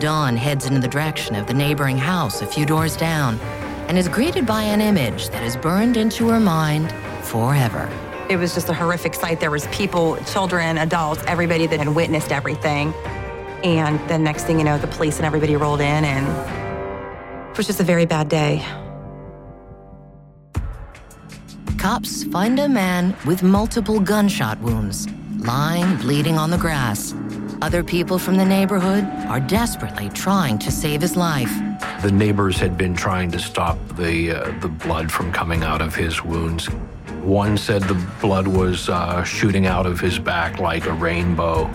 Dawn 0.00 0.36
heads 0.36 0.66
in 0.66 0.80
the 0.80 0.88
direction 0.88 1.36
of 1.36 1.46
the 1.46 1.54
neighboring 1.54 1.98
house 1.98 2.42
a 2.42 2.46
few 2.46 2.66
doors 2.66 2.96
down 2.96 3.38
and 3.88 3.96
is 3.96 4.08
greeted 4.08 4.44
by 4.44 4.62
an 4.62 4.80
image 4.80 5.28
that 5.28 5.44
is 5.44 5.56
burned 5.56 5.96
into 5.96 6.28
her 6.28 6.40
mind 6.40 6.92
forever. 7.22 7.88
It 8.28 8.38
was 8.38 8.54
just 8.54 8.68
a 8.68 8.74
horrific 8.74 9.14
sight. 9.14 9.38
There 9.38 9.52
was 9.52 9.68
people, 9.68 10.16
children, 10.24 10.78
adults, 10.78 11.22
everybody 11.28 11.68
that 11.68 11.78
had 11.78 11.94
witnessed 11.94 12.32
everything. 12.32 12.92
And 13.62 14.00
the 14.08 14.18
next 14.18 14.44
thing 14.44 14.58
you 14.58 14.64
know, 14.64 14.78
the 14.78 14.88
police 14.88 15.18
and 15.18 15.24
everybody 15.24 15.54
rolled 15.54 15.80
in 15.80 16.04
and 16.04 16.26
it 17.50 17.56
was 17.56 17.66
just 17.66 17.78
a 17.78 17.84
very 17.84 18.04
bad 18.04 18.28
day. 18.28 18.64
Cops 21.78 22.24
find 22.24 22.58
a 22.58 22.68
man 22.68 23.16
with 23.26 23.44
multiple 23.44 24.00
gunshot 24.00 24.60
wounds, 24.60 25.06
lying 25.38 25.96
bleeding 25.98 26.36
on 26.36 26.50
the 26.50 26.58
grass. 26.58 27.14
Other 27.62 27.84
people 27.84 28.18
from 28.18 28.36
the 28.36 28.44
neighborhood 28.44 29.04
are 29.28 29.40
desperately 29.40 30.08
trying 30.08 30.58
to 30.58 30.72
save 30.72 31.00
his 31.00 31.16
life. 31.16 31.52
The 32.02 32.10
neighbors 32.10 32.58
had 32.58 32.76
been 32.76 32.94
trying 32.94 33.30
to 33.30 33.38
stop 33.38 33.78
the 33.96 34.32
uh, 34.32 34.60
the 34.60 34.68
blood 34.68 35.12
from 35.12 35.32
coming 35.32 35.62
out 35.62 35.80
of 35.80 35.94
his 35.94 36.24
wounds. 36.24 36.68
One 37.26 37.58
said 37.58 37.82
the 37.82 38.00
blood 38.20 38.46
was 38.46 38.88
uh, 38.88 39.24
shooting 39.24 39.66
out 39.66 39.84
of 39.84 39.98
his 39.98 40.16
back 40.16 40.60
like 40.60 40.86
a 40.86 40.92
rainbow. 40.92 41.68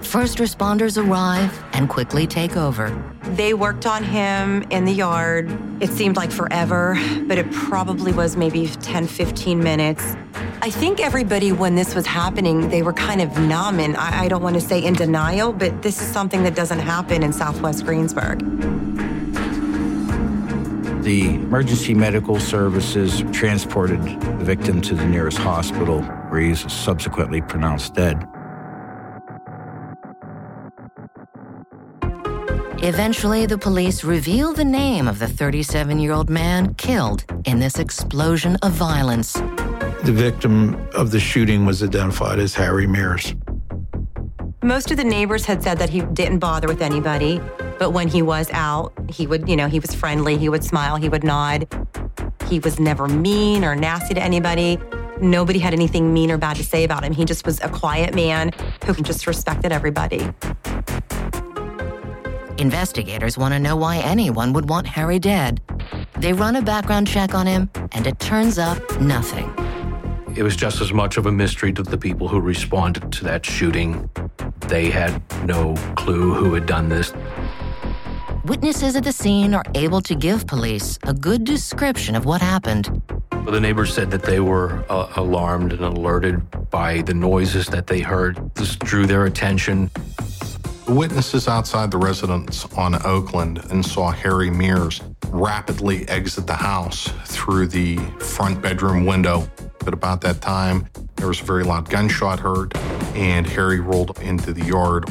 First 0.00 0.38
responders 0.38 0.96
arrive 0.96 1.62
and 1.74 1.86
quickly 1.86 2.26
take 2.26 2.56
over. 2.56 2.90
They 3.34 3.52
worked 3.52 3.84
on 3.84 4.02
him 4.02 4.62
in 4.70 4.86
the 4.86 4.92
yard. 4.92 5.50
It 5.82 5.90
seemed 5.90 6.16
like 6.16 6.32
forever, 6.32 6.94
but 7.26 7.36
it 7.36 7.52
probably 7.52 8.12
was 8.14 8.38
maybe 8.38 8.68
10, 8.68 9.06
15 9.06 9.62
minutes. 9.62 10.16
I 10.62 10.70
think 10.70 10.98
everybody, 10.98 11.52
when 11.52 11.74
this 11.74 11.94
was 11.94 12.06
happening, 12.06 12.70
they 12.70 12.80
were 12.80 12.94
kind 12.94 13.20
of 13.20 13.38
numb 13.38 13.80
and 13.80 13.98
I, 13.98 14.24
I 14.24 14.28
don't 14.28 14.42
want 14.42 14.54
to 14.54 14.62
say 14.62 14.82
in 14.82 14.94
denial, 14.94 15.52
but 15.52 15.82
this 15.82 16.00
is 16.00 16.08
something 16.08 16.42
that 16.44 16.54
doesn't 16.54 16.78
happen 16.78 17.22
in 17.22 17.34
Southwest 17.34 17.84
Greensburg. 17.84 18.40
The 21.00 21.30
emergency 21.30 21.94
medical 21.94 22.38
services 22.38 23.24
transported 23.32 24.02
the 24.02 24.44
victim 24.44 24.82
to 24.82 24.94
the 24.94 25.06
nearest 25.06 25.38
hospital 25.38 26.02
where 26.02 26.40
he's 26.40 26.70
subsequently 26.70 27.40
pronounced 27.40 27.94
dead. 27.94 28.26
Eventually, 32.82 33.46
the 33.46 33.56
police 33.56 34.04
reveal 34.04 34.52
the 34.52 34.64
name 34.64 35.08
of 35.08 35.18
the 35.18 35.26
37 35.26 35.98
year 35.98 36.12
old 36.12 36.28
man 36.28 36.74
killed 36.74 37.24
in 37.46 37.60
this 37.60 37.78
explosion 37.78 38.56
of 38.56 38.72
violence. 38.72 39.32
The 40.04 40.12
victim 40.12 40.74
of 40.94 41.10
the 41.12 41.20
shooting 41.20 41.64
was 41.64 41.82
identified 41.82 42.38
as 42.38 42.54
Harry 42.54 42.86
Mears. 42.86 43.34
Most 44.62 44.90
of 44.90 44.98
the 44.98 45.04
neighbors 45.04 45.46
had 45.46 45.62
said 45.62 45.78
that 45.78 45.88
he 45.88 46.02
didn't 46.02 46.40
bother 46.40 46.68
with 46.68 46.82
anybody, 46.82 47.40
but 47.80 47.94
when 47.94 48.08
he 48.08 48.20
was 48.20 48.50
out, 48.52 48.92
he 49.08 49.26
would, 49.26 49.48
you 49.48 49.56
know, 49.56 49.66
he 49.66 49.80
was 49.80 49.94
friendly, 49.94 50.36
he 50.36 50.50
would 50.50 50.62
smile, 50.62 50.96
he 50.96 51.08
would 51.08 51.24
nod. 51.24 51.66
He 52.46 52.58
was 52.58 52.78
never 52.78 53.08
mean 53.08 53.64
or 53.64 53.74
nasty 53.74 54.12
to 54.12 54.22
anybody. 54.22 54.78
Nobody 55.22 55.58
had 55.58 55.72
anything 55.72 56.12
mean 56.12 56.30
or 56.30 56.36
bad 56.36 56.58
to 56.58 56.64
say 56.64 56.84
about 56.84 57.04
him. 57.04 57.14
He 57.14 57.24
just 57.24 57.46
was 57.46 57.58
a 57.62 57.70
quiet 57.70 58.14
man 58.14 58.52
who 58.84 58.92
just 58.96 59.26
respected 59.26 59.72
everybody. 59.72 60.28
Investigators 62.58 63.38
want 63.38 63.54
to 63.54 63.58
know 63.58 63.76
why 63.76 63.96
anyone 63.96 64.52
would 64.52 64.68
want 64.68 64.86
Harry 64.86 65.18
dead. 65.18 65.62
They 66.18 66.34
run 66.34 66.56
a 66.56 66.62
background 66.62 67.08
check 67.08 67.34
on 67.34 67.46
him, 67.46 67.70
and 67.92 68.06
it 68.06 68.20
turns 68.20 68.58
up 68.58 68.78
nothing. 69.00 69.50
It 70.36 70.42
was 70.42 70.54
just 70.54 70.82
as 70.82 70.92
much 70.92 71.16
of 71.16 71.24
a 71.24 71.32
mystery 71.32 71.72
to 71.72 71.82
the 71.82 71.96
people 71.96 72.28
who 72.28 72.40
responded 72.40 73.10
to 73.10 73.24
that 73.24 73.44
shooting. 73.46 74.10
They 74.68 74.90
had 74.90 75.22
no 75.46 75.74
clue 75.96 76.34
who 76.34 76.52
had 76.54 76.66
done 76.66 76.90
this. 76.90 77.12
Witnesses 78.50 78.96
at 78.96 79.04
the 79.04 79.12
scene 79.12 79.54
are 79.54 79.62
able 79.76 80.00
to 80.00 80.12
give 80.12 80.44
police 80.44 80.98
a 81.04 81.14
good 81.14 81.44
description 81.44 82.16
of 82.16 82.24
what 82.24 82.40
happened. 82.40 83.00
The 83.46 83.60
neighbors 83.60 83.94
said 83.94 84.10
that 84.10 84.24
they 84.24 84.40
were 84.40 84.84
uh, 84.88 85.08
alarmed 85.14 85.72
and 85.72 85.82
alerted 85.82 86.42
by 86.68 87.02
the 87.02 87.14
noises 87.14 87.68
that 87.68 87.86
they 87.86 88.00
heard. 88.00 88.52
This 88.56 88.74
drew 88.74 89.06
their 89.06 89.26
attention. 89.26 89.88
The 90.84 90.92
witnesses 90.92 91.46
outside 91.46 91.92
the 91.92 91.98
residence 91.98 92.64
on 92.76 93.00
Oakland 93.06 93.64
and 93.70 93.86
saw 93.86 94.10
Harry 94.10 94.50
Mears 94.50 95.00
rapidly 95.28 96.08
exit 96.08 96.48
the 96.48 96.54
house 96.54 97.08
through 97.26 97.68
the 97.68 97.98
front 98.18 98.60
bedroom 98.60 99.06
window. 99.06 99.48
At 99.86 99.94
about 99.94 100.22
that 100.22 100.40
time, 100.40 100.88
there 101.14 101.28
was 101.28 101.40
a 101.40 101.44
very 101.44 101.62
loud 101.62 101.88
gunshot 101.88 102.40
heard, 102.40 102.76
and 103.14 103.46
Harry 103.46 103.78
rolled 103.78 104.18
into 104.18 104.52
the 104.52 104.64
yard. 104.64 105.08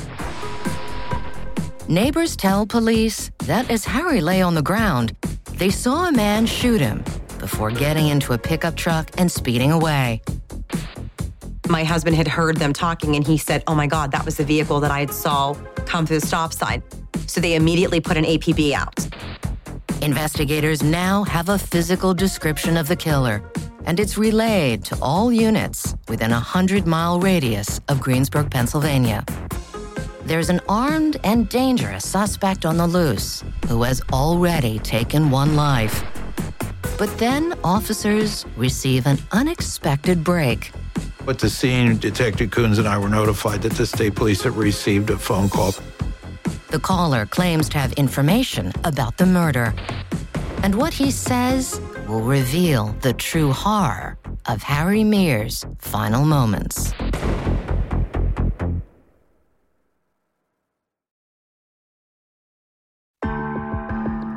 Neighbors 1.90 2.36
tell 2.36 2.68
police 2.68 3.32
that 3.46 3.72
as 3.72 3.84
Harry 3.84 4.22
lay 4.22 4.44
on 4.44 4.54
the 4.54 4.62
ground, 4.62 5.16
they 5.54 5.72
saw 5.72 6.08
a 6.08 6.12
man 6.12 6.46
shoot 6.46 6.80
him 6.80 7.04
before 7.40 7.72
getting 7.72 8.10
into 8.10 8.34
a 8.34 8.38
pickup 8.38 8.76
truck 8.76 9.10
and 9.18 9.32
speeding 9.32 9.72
away. 9.72 10.22
My 11.68 11.84
husband 11.84 12.16
had 12.16 12.28
heard 12.28 12.58
them 12.58 12.74
talking 12.74 13.16
and 13.16 13.26
he 13.26 13.40
said, 13.40 13.64
Oh 13.66 13.74
my 13.74 13.88
God, 13.88 14.12
that 14.12 14.24
was 14.24 14.38
the 14.38 14.44
vehicle 14.44 14.80
that 14.82 14.92
I 14.92 15.00
had 15.00 15.12
saw 15.12 15.56
come 15.88 16.06
through 16.06 16.20
the 16.20 16.28
stop 16.28 16.54
sign. 16.54 16.84
So 17.26 17.42
they 17.42 17.56
immediately 17.56 18.00
put 18.00 18.18
an 18.18 18.24
APB 18.24 18.74
out. 18.74 18.94
Investigators 20.04 20.84
now 20.84 21.24
have 21.24 21.50
a 21.50 21.58
physical 21.58 22.14
description 22.14 22.78
of 22.78 22.88
the 22.88 22.96
killer, 22.96 23.42
and 23.86 24.00
it's 24.00 24.16
relayed 24.16 24.86
to 24.86 24.98
all 25.02 25.34
units 25.34 25.96
within 26.08 26.30
a 26.30 26.36
100 26.36 26.86
mile 26.86 27.20
radius 27.20 27.82
of 27.88 28.00
Greensburg, 28.00 28.52
Pennsylvania. 28.52 29.26
There's 30.30 30.52
an 30.52 30.62
armed 30.70 31.18
and 31.24 31.50
dangerous 31.50 32.08
suspect 32.08 32.64
on 32.64 32.78
the 32.78 32.86
loose 32.86 33.44
who 33.68 33.82
has 33.82 34.00
already 34.14 34.78
taken 34.78 35.32
one 35.32 35.56
life. 35.56 36.04
But 37.00 37.10
then 37.18 37.56
officers 37.64 38.46
receive 38.56 39.08
an 39.08 39.18
unexpected 39.32 40.24
break. 40.24 40.72
At 41.28 41.40
the 41.40 41.50
scene, 41.50 41.98
Detective 41.98 42.52
Coons 42.52 42.78
and 42.78 42.88
I 42.88 43.00
were 43.00 43.10
notified 43.10 43.64
that 43.64 43.74
the 43.74 43.88
state 43.88 44.14
police 44.14 44.44
had 44.44 44.56
received 44.56 45.10
a 45.10 45.18
phone 45.18 45.50
call. 45.50 45.74
The 46.68 46.80
caller 46.80 47.26
claims 47.26 47.68
to 47.70 47.80
have 47.80 47.94
information 47.94 48.72
about 48.84 49.18
the 49.18 49.26
murder. 49.26 49.74
And 50.62 50.76
what 50.76 50.94
he 50.94 51.10
says 51.10 51.82
will 52.08 52.22
reveal 52.22 52.96
the 53.02 53.14
true 53.14 53.52
horror 53.52 54.20
of 54.46 54.62
Harry 54.62 55.04
Mears' 55.04 55.66
final 55.80 56.24
moments. 56.24 56.94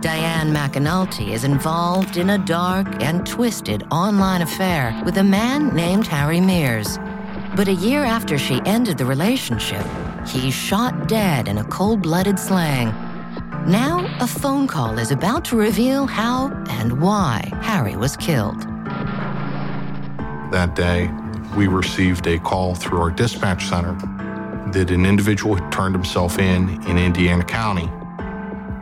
Diane 0.02 0.52
McAnulty 0.52 1.28
is 1.28 1.44
involved 1.44 2.16
in 2.16 2.30
a 2.30 2.38
dark 2.38 2.88
and 3.00 3.24
twisted 3.24 3.86
online 3.92 4.42
affair 4.42 5.00
with 5.04 5.18
a 5.18 5.22
man 5.22 5.72
named 5.76 6.08
Harry 6.08 6.40
Mears. 6.40 6.98
But 7.54 7.68
a 7.68 7.72
year 7.72 8.02
after 8.02 8.36
she 8.36 8.60
ended 8.66 8.98
the 8.98 9.06
relationship, 9.06 9.86
he's 10.26 10.54
shot 10.54 11.06
dead 11.06 11.46
in 11.46 11.58
a 11.58 11.64
cold 11.64 12.02
blooded 12.02 12.36
slang. 12.36 12.88
Now, 13.64 14.04
a 14.18 14.26
phone 14.26 14.66
call 14.66 14.98
is 14.98 15.12
about 15.12 15.44
to 15.46 15.56
reveal 15.56 16.06
how 16.06 16.50
and 16.68 17.00
why 17.00 17.48
Harry 17.62 17.94
was 17.94 18.16
killed. 18.16 18.60
That 20.50 20.74
day, 20.74 21.12
we 21.56 21.68
received 21.68 22.26
a 22.26 22.40
call 22.40 22.74
through 22.74 22.98
our 22.98 23.12
dispatch 23.12 23.66
center 23.66 23.92
that 24.72 24.90
an 24.90 25.06
individual 25.06 25.54
had 25.54 25.70
turned 25.70 25.94
himself 25.94 26.40
in 26.40 26.82
in 26.88 26.98
Indiana 26.98 27.44
County 27.44 27.88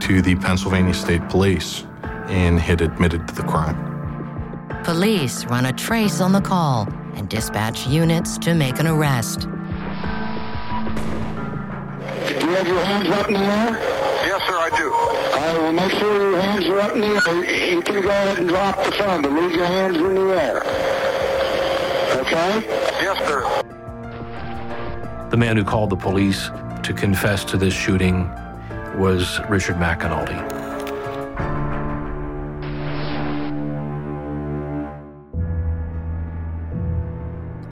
to 0.01 0.23
the 0.23 0.35
Pennsylvania 0.37 0.95
State 0.95 1.29
Police 1.29 1.85
and 2.29 2.59
had 2.59 2.81
admitted 2.81 3.29
to 3.29 3.35
the 3.35 3.43
crime. 3.43 3.77
Police 4.85 5.45
run 5.47 5.67
a 5.67 5.73
trace 5.73 6.21
on 6.21 6.33
the 6.33 6.41
call 6.41 6.89
and 7.15 7.29
dispatch 7.29 7.87
units 7.87 8.39
to 8.39 8.55
make 8.55 8.79
an 8.79 8.87
arrest. 8.87 9.41
Do 9.41 9.47
you 12.47 12.55
have 12.55 12.67
your 12.67 12.83
hands 12.83 13.09
up 13.09 13.29
in 13.29 13.35
the 13.35 13.41
air? 13.41 13.79
Yes, 14.27 14.43
sir, 14.47 14.57
I 14.57 14.71
do. 14.77 14.93
I 15.39 15.59
will 15.59 15.73
make 15.73 15.93
sure 15.93 16.31
your 16.31 16.41
hands 16.41 16.67
are 16.67 16.81
up 16.81 16.93
in 16.95 17.01
the 17.01 17.07
air. 17.07 17.71
You 17.73 17.83
can 17.83 18.03
go 18.03 18.09
ahead 18.09 18.39
and 18.39 18.49
drop 18.49 18.83
the 18.85 18.93
phone, 18.93 19.23
but 19.23 19.33
leave 19.33 19.53
your 19.53 19.67
hands 19.67 19.97
in 19.97 20.15
the 20.15 20.43
air. 20.43 20.63
Okay? 22.21 22.67
Yes, 23.03 23.19
sir. 23.29 23.45
The 25.31 25.37
man 25.37 25.57
who 25.57 25.65
called 25.65 25.91
the 25.91 25.97
police 25.97 26.51
to 26.83 26.95
confess 26.95 27.45
to 27.45 27.57
this 27.57 27.75
shooting 27.75 28.31
was 28.99 29.41
Richard 29.49 29.77
McAnulty. 29.77 30.39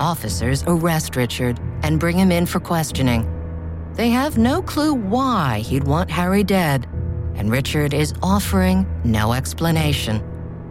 Officers 0.01 0.63
arrest 0.67 1.17
Richard 1.17 1.59
and 1.83 1.99
bring 1.99 2.17
him 2.17 2.31
in 2.31 2.47
for 2.47 2.61
questioning. 2.61 3.27
They 3.95 4.11
have 4.11 4.39
no 4.39 4.63
clue 4.63 4.95
why 4.95 5.59
he'd 5.61 5.85
want 5.85 6.11
Harry 6.11 6.45
dead, 6.45 6.87
and 7.35 7.51
Richard 7.51 7.93
is 7.93 8.15
offering 8.23 8.87
no 9.05 9.33
explanation. 9.33 10.23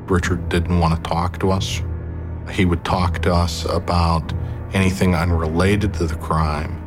Richard 0.07 0.47
didn't 0.47 0.79
want 0.79 0.95
to 0.95 1.09
talk 1.09 1.39
to 1.39 1.51
us. 1.51 1.81
He 2.51 2.63
would 2.63 2.85
talk 2.85 3.19
to 3.23 3.33
us 3.33 3.65
about 3.65 4.33
anything 4.73 5.13
unrelated 5.13 5.93
to 5.95 6.07
the 6.07 6.15
crime, 6.15 6.81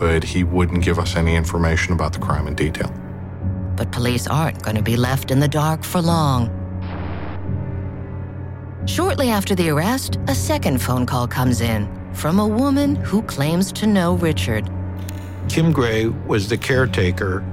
but 0.00 0.24
he 0.24 0.42
wouldn't 0.42 0.82
give 0.82 0.98
us 0.98 1.14
any 1.14 1.36
information 1.36 1.92
about 1.92 2.14
the 2.14 2.18
crime 2.18 2.48
in 2.48 2.54
detail. 2.54 2.90
But 3.76 3.92
police 3.92 4.26
aren't 4.26 4.62
going 4.62 4.76
to 4.76 4.82
be 4.82 4.96
left 4.96 5.30
in 5.30 5.38
the 5.38 5.46
dark 5.46 5.84
for 5.84 6.00
long. 6.00 6.56
Shortly 8.86 9.28
after 9.28 9.54
the 9.54 9.68
arrest, 9.68 10.18
a 10.26 10.34
second 10.34 10.80
phone 10.80 11.04
call 11.04 11.28
comes 11.28 11.60
in 11.60 11.86
from 12.14 12.38
a 12.38 12.48
woman 12.48 12.96
who 12.96 13.22
claims 13.22 13.70
to 13.72 13.86
know 13.86 14.14
Richard. 14.14 14.68
Kim 15.50 15.70
Gray 15.70 16.06
was 16.06 16.48
the 16.48 16.56
caretaker. 16.56 17.44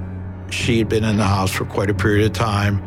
She 0.50 0.78
had 0.78 0.88
been 0.88 1.04
in 1.04 1.18
the 1.18 1.24
house 1.24 1.52
for 1.52 1.66
quite 1.66 1.90
a 1.90 1.94
period 1.94 2.24
of 2.24 2.32
time, 2.32 2.82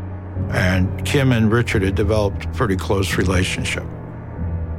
and 0.52 1.06
Kim 1.06 1.32
and 1.32 1.52
Richard 1.52 1.84
had 1.84 1.94
developed 1.94 2.46
a 2.46 2.50
pretty 2.50 2.76
close 2.76 3.16
relationship. 3.16 3.84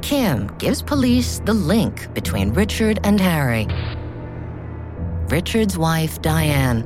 Kim 0.01 0.47
gives 0.57 0.81
police 0.81 1.39
the 1.45 1.53
link 1.53 2.13
between 2.13 2.51
Richard 2.51 2.99
and 3.05 3.21
Harry. 3.21 3.65
Richard's 5.33 5.79
wife, 5.79 6.21
Diane. 6.21 6.83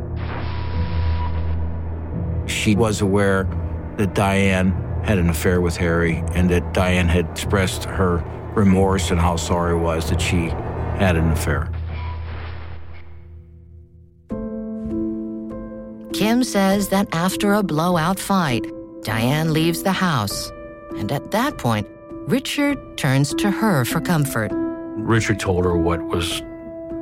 She 2.48 2.78
was 2.78 3.02
aware 3.02 3.43
that 3.98 4.16
Diane 4.16 4.72
had 5.04 5.18
an 5.18 5.30
affair 5.30 5.60
with 5.60 5.76
Harry 5.76 6.24
and 6.32 6.50
that 6.50 6.74
Diane 6.74 7.10
had 7.10 7.30
expressed 7.30 7.84
her 7.84 8.24
remorse 8.56 9.12
and 9.12 9.20
how 9.20 9.36
sorry 9.36 9.76
it 9.76 9.80
was 9.80 10.10
that 10.10 10.22
she 10.22 10.45
had 10.95 11.18
an 11.18 11.30
affair. 11.30 11.70
Kim 16.14 16.41
says 16.41 16.88
that 16.88 17.10
after 17.12 17.54
a 17.54 17.62
blowout 17.62 18.18
fight, 18.18 18.66
Diane 19.04 19.52
leaves 19.52 19.84
the 19.84 19.91
house. 19.91 20.54
And 20.98 21.12
at 21.12 21.32
that 21.32 21.58
point, 21.58 21.86
Richard 22.30 22.78
turns 22.98 23.34
to 23.34 23.52
her 23.52 23.84
for 23.84 24.00
comfort. 24.00 24.52
Richard 24.54 25.38
told 25.38 25.66
her 25.66 25.78
what 25.78 26.02
was 26.08 26.41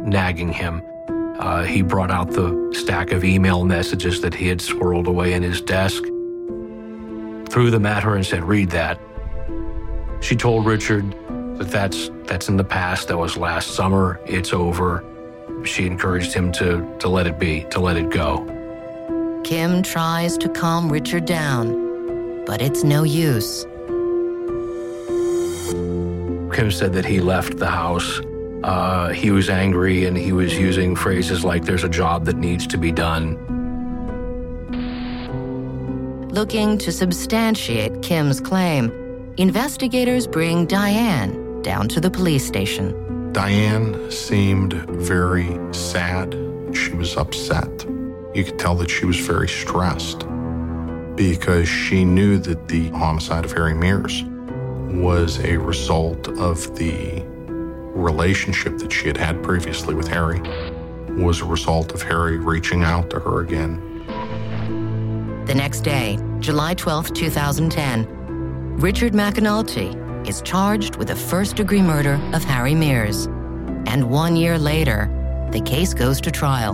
nagging 0.01 0.51
him. 0.51 0.81
Uh, 1.39 1.63
he 1.63 1.81
brought 1.81 2.11
out 2.11 2.31
the 2.31 2.71
stack 2.73 3.11
of 3.11 3.23
email 3.23 3.65
messages 3.65 4.21
that 4.21 4.33
he 4.33 4.47
had 4.47 4.59
squirreled 4.59 5.07
away 5.07 5.33
in 5.33 5.43
his 5.43 5.61
desk. 5.61 6.03
threw 7.49 7.69
them 7.69 7.85
at 7.85 8.03
her 8.03 8.15
and 8.15 8.25
said, 8.25 8.43
Read 8.43 8.69
that. 8.71 8.99
She 10.21 10.35
told 10.35 10.65
Richard 10.65 11.11
that 11.57 11.69
that's, 11.69 12.09
that's 12.23 12.49
in 12.49 12.57
the 12.57 12.63
past. 12.63 13.09
That 13.09 13.17
was 13.17 13.37
last 13.37 13.71
summer. 13.71 14.19
It's 14.25 14.53
over. 14.53 15.03
She 15.63 15.85
encouraged 15.85 16.33
him 16.33 16.51
to, 16.53 16.97
to 16.99 17.07
let 17.07 17.27
it 17.27 17.39
be, 17.39 17.65
to 17.71 17.79
let 17.79 17.97
it 17.97 18.09
go. 18.09 18.45
Kim 19.43 19.83
tries 19.83 20.37
to 20.39 20.49
calm 20.49 20.91
Richard 20.91 21.25
down, 21.25 22.45
but 22.45 22.61
it's 22.61 22.83
no 22.83 23.03
use. 23.03 23.63
Kim 26.55 26.71
said 26.71 26.93
that 26.93 27.05
he 27.05 27.19
left 27.19 27.57
the 27.57 27.67
house. 27.67 28.21
Uh, 28.63 29.09
he 29.09 29.31
was 29.31 29.49
angry 29.49 30.05
and 30.05 30.17
he 30.17 30.31
was 30.31 30.57
using 30.57 30.95
phrases 30.95 31.43
like, 31.43 31.65
There's 31.65 31.83
a 31.83 31.89
job 31.89 32.25
that 32.25 32.37
needs 32.37 32.65
to 32.67 32.77
be 32.77 32.91
done. 32.91 33.37
Looking 36.29 36.77
to 36.79 36.91
substantiate 36.91 38.01
Kim's 38.01 38.41
claim, 38.41 38.91
investigators 39.37 40.27
bring 40.27 40.65
Diane 40.65 41.61
down 41.61 41.87
to 41.89 42.01
the 42.01 42.11
police 42.11 42.45
station. 42.45 43.31
Diane 43.31 44.11
seemed 44.11 44.73
very 44.73 45.57
sad. 45.73 46.33
She 46.73 46.93
was 46.93 47.15
upset. 47.17 47.85
You 48.33 48.43
could 48.43 48.59
tell 48.59 48.75
that 48.75 48.89
she 48.89 49.05
was 49.05 49.17
very 49.17 49.47
stressed 49.47 50.25
because 51.15 51.67
she 51.69 52.03
knew 52.03 52.37
that 52.39 52.67
the 52.67 52.89
homicide 52.89 53.45
of 53.45 53.53
Harry 53.53 53.73
Mears 53.73 54.23
was 54.93 55.39
a 55.39 55.57
result 55.57 56.27
of 56.37 56.75
the 56.75 57.23
relationship 57.95 58.77
that 58.77 58.91
she 58.91 59.07
had 59.07 59.17
had 59.17 59.41
previously 59.41 59.95
with 59.95 60.07
Harry, 60.07 60.41
was 61.21 61.41
a 61.41 61.45
result 61.45 61.93
of 61.93 62.01
Harry 62.01 62.37
reaching 62.37 62.83
out 62.83 63.09
to 63.09 63.19
her 63.19 63.41
again. 63.41 63.81
The 65.45 65.55
next 65.55 65.81
day, 65.81 66.19
July 66.39 66.73
12, 66.73 67.13
2010, 67.13 68.77
Richard 68.77 69.13
McAnulty 69.13 70.27
is 70.27 70.41
charged 70.41 70.97
with 70.97 71.07
the 71.07 71.15
first 71.15 71.55
degree 71.55 71.81
murder 71.81 72.19
of 72.33 72.43
Harry 72.43 72.75
Mears. 72.75 73.27
And 73.87 74.09
one 74.09 74.35
year 74.35 74.57
later, 74.57 75.09
the 75.51 75.61
case 75.61 75.93
goes 75.93 76.19
to 76.21 76.31
trial. 76.31 76.73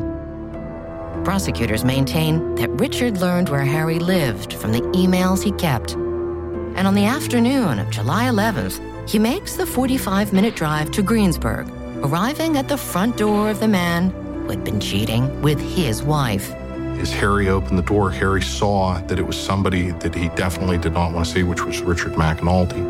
Prosecutors 1.23 1.85
maintain 1.85 2.55
that 2.55 2.69
Richard 2.71 3.19
learned 3.19 3.49
where 3.49 3.63
Harry 3.65 3.99
lived 3.99 4.53
from 4.53 4.71
the 4.71 4.81
emails 4.93 5.43
he 5.43 5.51
kept. 5.51 5.93
And 5.93 6.87
on 6.87 6.95
the 6.95 7.05
afternoon 7.05 7.77
of 7.77 7.89
July 7.91 8.25
11th, 8.25 8.79
he 9.11 9.19
makes 9.19 9.57
the 9.57 9.65
45 9.65 10.31
minute 10.31 10.55
drive 10.55 10.89
to 10.91 11.01
Greensburg, 11.01 11.67
arriving 12.01 12.55
at 12.55 12.69
the 12.69 12.77
front 12.77 13.17
door 13.17 13.49
of 13.49 13.59
the 13.59 13.67
man 13.67 14.09
who 14.11 14.51
had 14.51 14.63
been 14.63 14.79
cheating 14.79 15.41
with 15.41 15.59
his 15.59 16.01
wife. 16.01 16.53
As 16.97 17.11
Harry 17.11 17.49
opened 17.49 17.77
the 17.77 17.83
door, 17.83 18.09
Harry 18.09 18.41
saw 18.41 19.01
that 19.01 19.19
it 19.19 19.27
was 19.27 19.35
somebody 19.37 19.91
that 19.91 20.15
he 20.15 20.29
definitely 20.29 20.77
did 20.77 20.93
not 20.93 21.11
want 21.11 21.25
to 21.25 21.31
see, 21.33 21.43
which 21.43 21.61
was 21.61 21.81
Richard 21.81 22.13
McAnulty. 22.13 22.81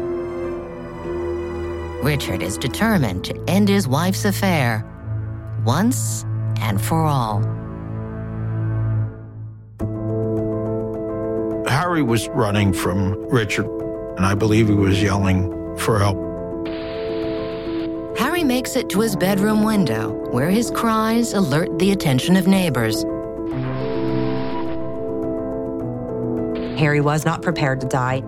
Richard 2.04 2.44
is 2.44 2.56
determined 2.56 3.26
to 3.26 3.44
end 3.48 3.68
his 3.68 3.88
wife's 3.88 4.24
affair 4.24 4.86
once 5.66 6.24
and 6.60 6.80
for 6.80 7.02
all. 7.02 7.42
Harry 11.68 12.04
was 12.04 12.30
running 12.30 12.74
from 12.74 13.16
Richard, 13.28 13.66
and 14.18 14.24
I 14.24 14.36
believe 14.36 14.68
he 14.68 14.76
was 14.76 15.02
yelling 15.02 15.61
for 15.82 16.00
help. 16.00 16.18
Harry 18.18 18.44
makes 18.44 18.76
it 18.76 18.90
to 18.90 19.00
his 19.00 19.16
bedroom 19.16 19.64
window, 19.64 20.12
where 20.32 20.50
his 20.50 20.70
cries 20.72 21.34
alert 21.34 21.80
the 21.80 21.92
attention 21.92 22.36
of 22.36 22.48
neighbors. 22.48 23.04
Harry 26.80 27.02
was 27.02 27.26
not 27.26 27.42
prepared 27.42 27.82
to 27.82 27.88
die. 27.88 28.22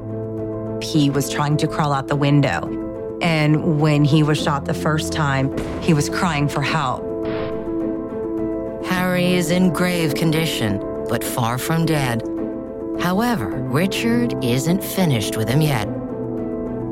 He 0.82 1.10
was 1.10 1.30
trying 1.30 1.58
to 1.58 1.68
crawl 1.68 1.94
out 1.94 2.08
the 2.08 2.16
window. 2.16 2.80
And 3.22 3.80
when 3.80 4.04
he 4.04 4.22
was 4.22 4.42
shot 4.42 4.66
the 4.66 4.74
first 4.74 5.14
time, 5.14 5.56
he 5.82 5.94
was 5.94 6.10
crying 6.10 6.48
for 6.50 6.62
help. 6.62 7.04
Harry 8.86 9.34
is 9.34 9.50
in 9.50 9.72
grave 9.72 10.14
condition, 10.16 10.80
but 11.08 11.24
far 11.24 11.58
from 11.58 11.86
dead. 11.86 12.22
However, 13.00 13.48
Richard 13.48 14.44
isn't 14.44 14.84
finished 14.84 15.38
with 15.38 15.48
him 15.48 15.62
yet. 15.62 15.88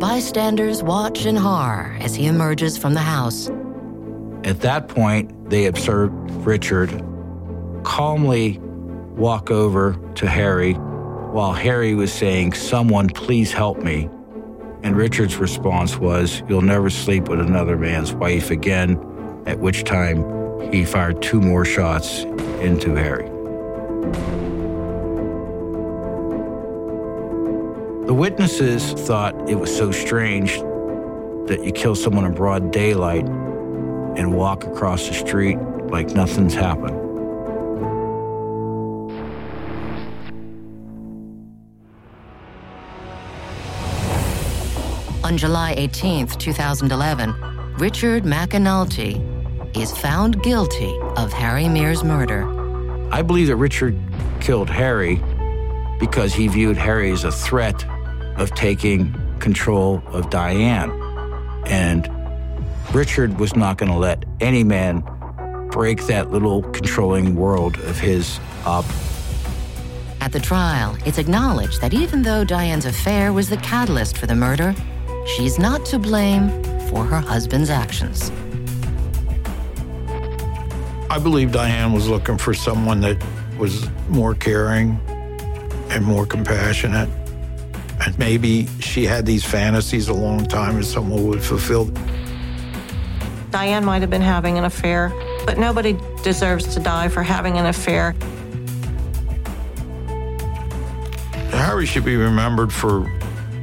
Bystanders 0.02 0.82
watch 0.82 1.28
in 1.28 1.36
horror 1.36 1.96
as 2.00 2.16
he 2.16 2.26
emerges 2.26 2.76
from 2.76 2.96
the 2.96 3.02
house. 3.02 3.52
At 4.44 4.62
that 4.62 4.88
point, 4.88 5.52
they 5.52 5.68
observed 5.68 6.14
Richard 6.44 6.90
calmly 7.84 8.58
walk 9.16 9.52
over 9.52 9.94
to 10.16 10.28
Harry 10.28 10.74
while 10.74 11.54
Harry 11.54 11.94
was 11.94 12.12
saying, 12.12 12.54
Someone 12.54 13.10
please 13.10 13.54
help 13.54 13.78
me. 13.84 14.10
And 14.82 14.96
Richard's 14.96 15.38
response 15.38 15.98
was, 15.98 16.42
You'll 16.50 16.62
never 16.62 16.90
sleep 16.90 17.30
with 17.30 17.40
another 17.40 17.78
man's 17.78 18.12
wife 18.12 18.50
again, 18.50 18.98
at 19.46 19.60
which 19.60 19.84
time 19.84 20.72
he 20.72 20.84
fired 20.84 21.22
two 21.22 21.40
more 21.40 21.64
shots 21.64 22.24
into 22.60 22.96
Harry. 22.96 23.30
The 28.12 28.16
witnesses 28.16 28.92
thought 28.92 29.50
it 29.50 29.56
was 29.56 29.74
so 29.74 29.90
strange 29.90 30.58
that 31.48 31.62
you 31.64 31.72
kill 31.72 31.96
someone 31.96 32.26
in 32.26 32.34
broad 32.34 32.70
daylight 32.70 33.26
and 33.26 34.36
walk 34.36 34.66
across 34.66 35.08
the 35.08 35.14
street 35.14 35.58
like 35.88 36.10
nothing's 36.10 36.54
happened. 36.54 36.98
On 45.24 45.38
July 45.38 45.76
18, 45.78 46.28
2011, 46.28 47.34
Richard 47.78 48.24
McAnulty 48.24 49.24
is 49.74 49.98
found 49.98 50.44
guilty 50.44 51.00
of 51.16 51.32
Harry 51.32 51.70
Mears' 51.70 52.04
murder. 52.04 52.46
I 53.10 53.22
believe 53.22 53.48
that 53.48 53.56
Richard 53.56 53.98
killed 54.42 54.70
Harry 54.70 55.24
because 55.98 56.34
he 56.34 56.50
viewed 56.50 56.76
Harry 56.76 57.10
as 57.12 57.24
a 57.24 57.32
threat 57.32 57.86
of 58.38 58.54
taking 58.56 59.14
control 59.40 60.02
of 60.08 60.30
Diane. 60.30 60.92
And 61.66 62.10
Richard 62.94 63.40
was 63.40 63.56
not 63.56 63.78
going 63.78 63.92
to 63.92 63.98
let 63.98 64.26
any 64.40 64.64
man 64.64 65.04
break 65.72 66.06
that 66.08 66.32
little 66.32 66.64
controlling 66.64 67.36
world 67.36 67.78
of 67.80 68.00
his 68.00 68.40
up. 68.66 68.86
At 70.20 70.32
the 70.34 70.40
trial, 70.40 70.98
it's 71.06 71.18
acknowledged 71.18 71.82
that 71.82 71.94
even 71.94 72.22
though 72.22 72.44
Diane's 72.44 72.86
affair 72.86 73.34
was 73.34 73.50
the 73.50 73.58
catalyst 73.58 74.18
for 74.18 74.28
the 74.28 74.36
murder, 74.36 74.76
she's 75.26 75.58
not 75.58 75.86
to 75.86 75.98
blame 75.98 76.50
for 76.90 77.06
her 77.06 77.20
husband's 77.20 77.70
actions. 77.70 78.32
I 81.10 81.20
believe 81.20 81.52
Diane 81.52 81.92
was 81.92 82.08
looking 82.08 82.38
for 82.38 82.54
someone 82.54 83.02
that 83.02 83.22
was 83.58 83.90
more 84.10 84.34
caring 84.36 85.00
and 85.90 86.06
more 86.06 86.26
compassionate. 86.26 87.10
And 88.04 88.18
maybe 88.18 88.68
she 88.80 89.06
had 89.06 89.26
these 89.26 89.44
fantasies 89.46 90.08
a 90.08 90.14
long 90.14 90.46
time 90.46 90.76
and 90.76 90.86
someone 90.86 91.28
would 91.28 91.44
fulfill. 91.44 91.86
Diane 93.52 93.86
might 93.86 94.02
have 94.02 94.10
been 94.10 94.22
having 94.22 94.58
an 94.58 94.64
affair, 94.64 95.12
but 95.46 95.58
nobody 95.58 95.98
deserves 96.24 96.74
to 96.74 96.80
die 96.80 97.10
for 97.10 97.22
having 97.22 97.58
an 97.58 97.68
affair. 97.68 98.16
Harry 101.52 101.86
should 101.86 102.06
be 102.06 102.16
remembered 102.16 102.74
for 102.74 103.08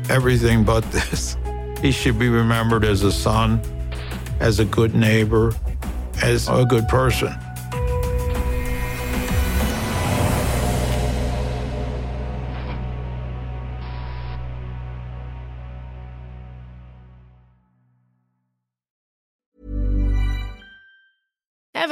everything 0.09 0.63
but 0.63 0.83
this. 0.93 1.37
He 1.83 1.91
should 1.91 2.19
be 2.19 2.29
remembered 2.29 2.85
as 2.85 3.03
a 3.03 3.11
son, 3.11 3.61
as 4.41 4.61
a 4.61 4.65
good 4.65 4.95
neighbor, 4.95 5.53
as 6.23 6.49
a 6.49 6.65
good 6.65 6.87
person. 6.87 7.35